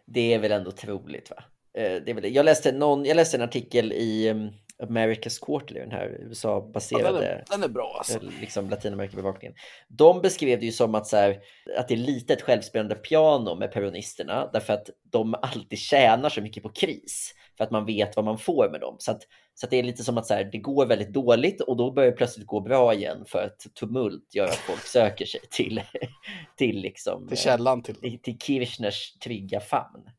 det 0.06 0.34
är 0.34 0.40
väl 0.40 0.52
ändå 0.52 0.72
troligt 0.72 1.30
va? 1.30 1.44
Eh, 1.74 2.04
det 2.06 2.12
är 2.12 2.14
väl, 2.14 2.36
jag, 2.36 2.46
läste 2.46 2.72
någon, 2.72 3.06
jag 3.06 3.16
läste 3.16 3.38
en 3.38 3.44
artikel 3.44 3.94
i 3.94 4.28
mm, 4.28 4.54
America's 4.84 5.46
Quarterly, 5.46 5.80
den 5.80 5.92
här 5.92 6.18
USA-baserade 6.20 7.26
ja, 7.26 7.36
den, 7.36 7.44
den 7.50 7.64
är 7.64 7.74
bra 7.74 7.96
alltså. 7.98 8.18
Eh, 8.18 8.40
liksom 8.42 8.70
Latinamerika-bevakningen. 8.70 9.56
De 9.88 10.22
beskrev 10.22 10.60
det 10.60 10.66
ju 10.66 10.72
som 10.72 10.96
att, 10.96 11.08
så 11.08 11.18
här, 11.18 11.40
att 11.78 11.88
det 11.88 11.94
är 11.94 11.98
lite 11.98 12.34
ett 12.34 12.42
självspelande 12.42 12.96
piano 12.96 13.56
med 13.56 13.72
peronisterna 13.72 14.50
därför 14.54 14.74
att 14.74 14.90
de 15.04 15.36
alltid 15.42 15.80
tjänar 15.80 16.30
så 16.30 16.42
mycket 16.42 16.64
på 16.64 16.70
kris 16.70 17.34
för 17.58 17.64
att 17.64 17.72
man 17.72 17.86
vet 17.86 18.16
vad 18.16 18.26
man 18.26 18.38
får 18.38 18.70
med 18.72 18.82
dem. 18.82 18.96
Så 19.00 19.12
att, 19.12 19.22
så 19.54 19.66
att 19.66 19.70
det 19.70 19.78
är 19.78 19.84
lite 19.84 20.04
som 20.04 20.18
att 20.18 20.26
så 20.26 20.34
här, 20.34 20.50
det 20.52 20.58
går 20.58 20.86
väldigt 20.86 21.14
dåligt 21.14 21.62
och 21.62 21.78
då 21.78 21.92
börjar 21.92 22.12
det 22.12 22.18
plötsligt 22.18 22.48
gå 22.48 22.60
bra 22.60 22.94
igen 22.94 23.26
för 23.28 23.44
att 23.44 23.60
tumult 23.80 24.36
gör 24.36 24.46
att 24.46 24.56
folk 24.56 24.82
söker 24.82 25.26
sig 25.26 25.42
till, 25.52 25.82
till, 26.58 26.82
liksom, 26.82 27.28
till 27.28 27.38
källan. 27.38 27.84
Till, 27.84 27.96
till, 27.96 28.22
till 28.22 28.38
Kirchners 28.38 29.18
trygga 29.20 29.60
famn. 29.60 30.10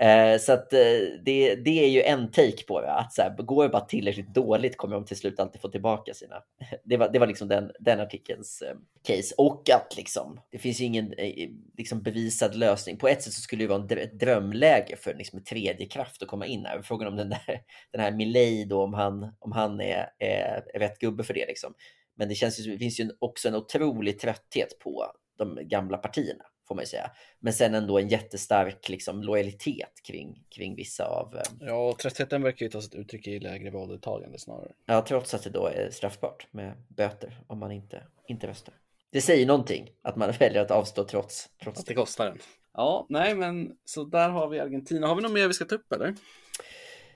Eh, 0.00 0.38
så 0.38 0.52
att 0.52 0.72
eh, 0.72 0.80
det, 1.24 1.54
det 1.54 1.84
är 1.84 1.88
ju 1.88 2.02
en 2.02 2.30
take 2.30 2.64
på 2.68 2.80
det, 2.80 2.92
att 2.92 3.12
så 3.12 3.22
här, 3.22 3.36
går 3.36 3.62
det 3.62 3.68
bara 3.68 3.84
tillräckligt 3.84 4.34
dåligt 4.34 4.76
kommer 4.76 4.94
de 4.94 5.04
till 5.04 5.16
slut 5.16 5.40
alltid 5.40 5.60
få 5.60 5.68
tillbaka 5.68 6.14
sina. 6.14 6.42
Det 6.84 6.96
var, 6.96 7.08
det 7.12 7.18
var 7.18 7.26
liksom 7.26 7.48
den, 7.48 7.70
den 7.80 8.00
artikelns 8.00 8.62
eh, 8.62 8.76
case. 9.06 9.34
Och 9.38 9.70
att 9.70 9.96
liksom, 9.96 10.40
det 10.50 10.58
finns 10.58 10.80
ju 10.80 10.84
ingen 10.84 11.12
eh, 11.12 11.48
liksom, 11.78 12.02
bevisad 12.02 12.54
lösning. 12.54 12.96
På 12.96 13.08
ett 13.08 13.22
sätt 13.22 13.32
så 13.32 13.40
skulle 13.40 13.64
det 13.64 13.68
vara 13.68 14.00
ett 14.00 14.18
drömläge 14.18 14.96
för 14.96 15.14
liksom, 15.14 15.38
en 15.38 15.44
tredje 15.44 15.86
kraft 15.86 16.22
att 16.22 16.28
komma 16.28 16.46
in 16.46 16.66
här. 16.66 16.82
Frågan 16.82 17.08
om 17.08 17.16
den, 17.16 17.30
där, 17.30 17.60
den 17.92 18.00
här 18.00 18.12
Milley 18.12 18.64
då, 18.64 18.82
om 18.82 18.94
han, 18.94 19.34
om 19.38 19.52
han 19.52 19.80
är, 19.80 20.10
är, 20.18 20.64
är 20.74 20.78
rätt 20.78 20.98
gubbe 20.98 21.24
för 21.24 21.34
det 21.34 21.46
liksom. 21.46 21.74
Men 22.16 22.28
det, 22.28 22.34
känns 22.34 22.56
det 22.56 22.78
finns 22.78 23.00
ju 23.00 23.10
också 23.18 23.48
en 23.48 23.54
otrolig 23.54 24.20
trötthet 24.20 24.78
på 24.78 25.06
de 25.38 25.58
gamla 25.62 25.98
partierna 25.98 26.44
får 26.72 26.76
man 26.76 26.82
ju 26.82 26.86
säga. 26.86 27.10
Men 27.40 27.52
sen 27.52 27.74
ändå 27.74 27.98
en 27.98 28.08
jättestark 28.08 28.88
liksom, 28.88 29.22
lojalitet 29.22 30.02
kring, 30.04 30.44
kring 30.48 30.76
vissa 30.76 31.04
av... 31.04 31.36
Eh, 31.36 31.66
ja, 31.66 31.96
tröttheten 31.98 32.42
verkar 32.42 32.66
ju 32.66 32.70
ta 32.70 32.82
sig 32.82 33.00
uttryck 33.00 33.26
i 33.26 33.40
lägre 33.40 33.70
valdeltagande 33.70 34.38
snarare. 34.38 34.72
Ja, 34.86 35.04
trots 35.08 35.34
att 35.34 35.42
det 35.42 35.50
då 35.50 35.66
är 35.66 35.90
straffbart 35.90 36.46
med 36.50 36.72
böter 36.88 37.40
om 37.46 37.58
man 37.58 37.72
inte, 37.72 38.02
inte 38.26 38.46
röstar. 38.46 38.74
Det 39.10 39.20
säger 39.20 39.46
någonting 39.46 39.90
att 40.02 40.16
man 40.16 40.32
väljer 40.38 40.62
att 40.62 40.70
avstå 40.70 41.04
trots, 41.04 41.48
trots 41.62 41.80
att 41.80 41.86
det 41.86 41.94
kostar 41.94 42.26
en. 42.26 42.38
Ja, 42.74 43.06
nej, 43.08 43.34
men 43.34 43.72
så 43.84 44.04
där 44.04 44.28
har 44.28 44.48
vi 44.48 44.60
Argentina. 44.60 45.06
Har 45.06 45.14
vi 45.14 45.22
något 45.22 45.32
mer 45.32 45.48
vi 45.48 45.54
ska 45.54 45.64
ta 45.64 45.74
upp 45.74 45.92
eller? 45.92 46.14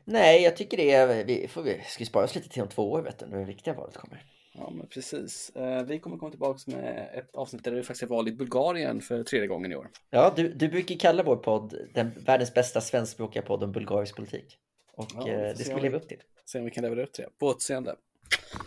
Nej, 0.05 0.43
jag 0.43 0.57
tycker 0.57 0.77
det 0.77 0.93
är, 0.93 1.25
vi 1.25 1.49
får 1.49 1.63
vi 1.63 1.81
ska 1.87 2.05
spara 2.05 2.25
oss 2.25 2.35
lite 2.35 2.49
till 2.49 2.63
om 2.63 2.69
två 2.69 2.93
år 2.93 3.03
vet 3.03 3.19
du, 3.19 3.27
när 3.27 3.39
det 3.39 3.45
riktiga 3.45 3.75
valet 3.75 3.97
kommer. 3.97 4.25
Ja, 4.59 4.71
men 4.71 4.87
precis. 4.87 5.51
Eh, 5.51 5.83
vi 5.83 5.99
kommer 5.99 6.17
komma 6.17 6.31
tillbaka 6.31 6.61
med 6.67 7.09
ett 7.15 7.35
avsnitt 7.35 7.65
där 7.65 7.73
det 7.73 7.83
faktiskt 7.83 8.03
är 8.03 8.07
val 8.07 8.29
i 8.29 8.33
Bulgarien 8.33 9.01
för 9.01 9.25
tredje 9.25 9.47
gången 9.47 9.73
i 9.73 9.77
år. 9.77 9.89
Ja, 10.11 10.33
du, 10.37 10.49
du 10.49 10.69
brukar 10.69 10.95
kalla 10.95 11.23
vår 11.23 11.37
podd 11.37 11.75
den 11.95 12.11
världens 12.27 12.55
bästa 12.55 12.81
svenskspråkiga 12.81 13.43
podd 13.43 13.63
om 13.63 13.73
bulgarisk 13.73 14.17
politik. 14.17 14.59
Och 14.93 15.13
ja, 15.15 15.29
eh, 15.29 15.57
det 15.57 15.65
ska 15.65 15.75
vi 15.75 15.83
leva 15.83 15.97
upp 15.97 16.09
till. 16.09 16.23
Se 16.45 16.59
om 16.59 16.65
vi 16.65 16.71
kan 16.71 16.85
leva 16.85 17.03
upp 17.03 17.13
till 17.13 17.25
det. 17.25 17.31
På 17.39 17.47
återseende. 17.47 17.97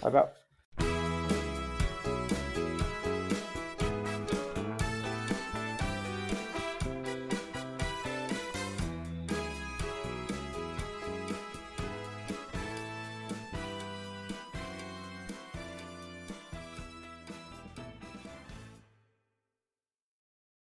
Ja, 0.01 0.09
bra. 0.09 0.29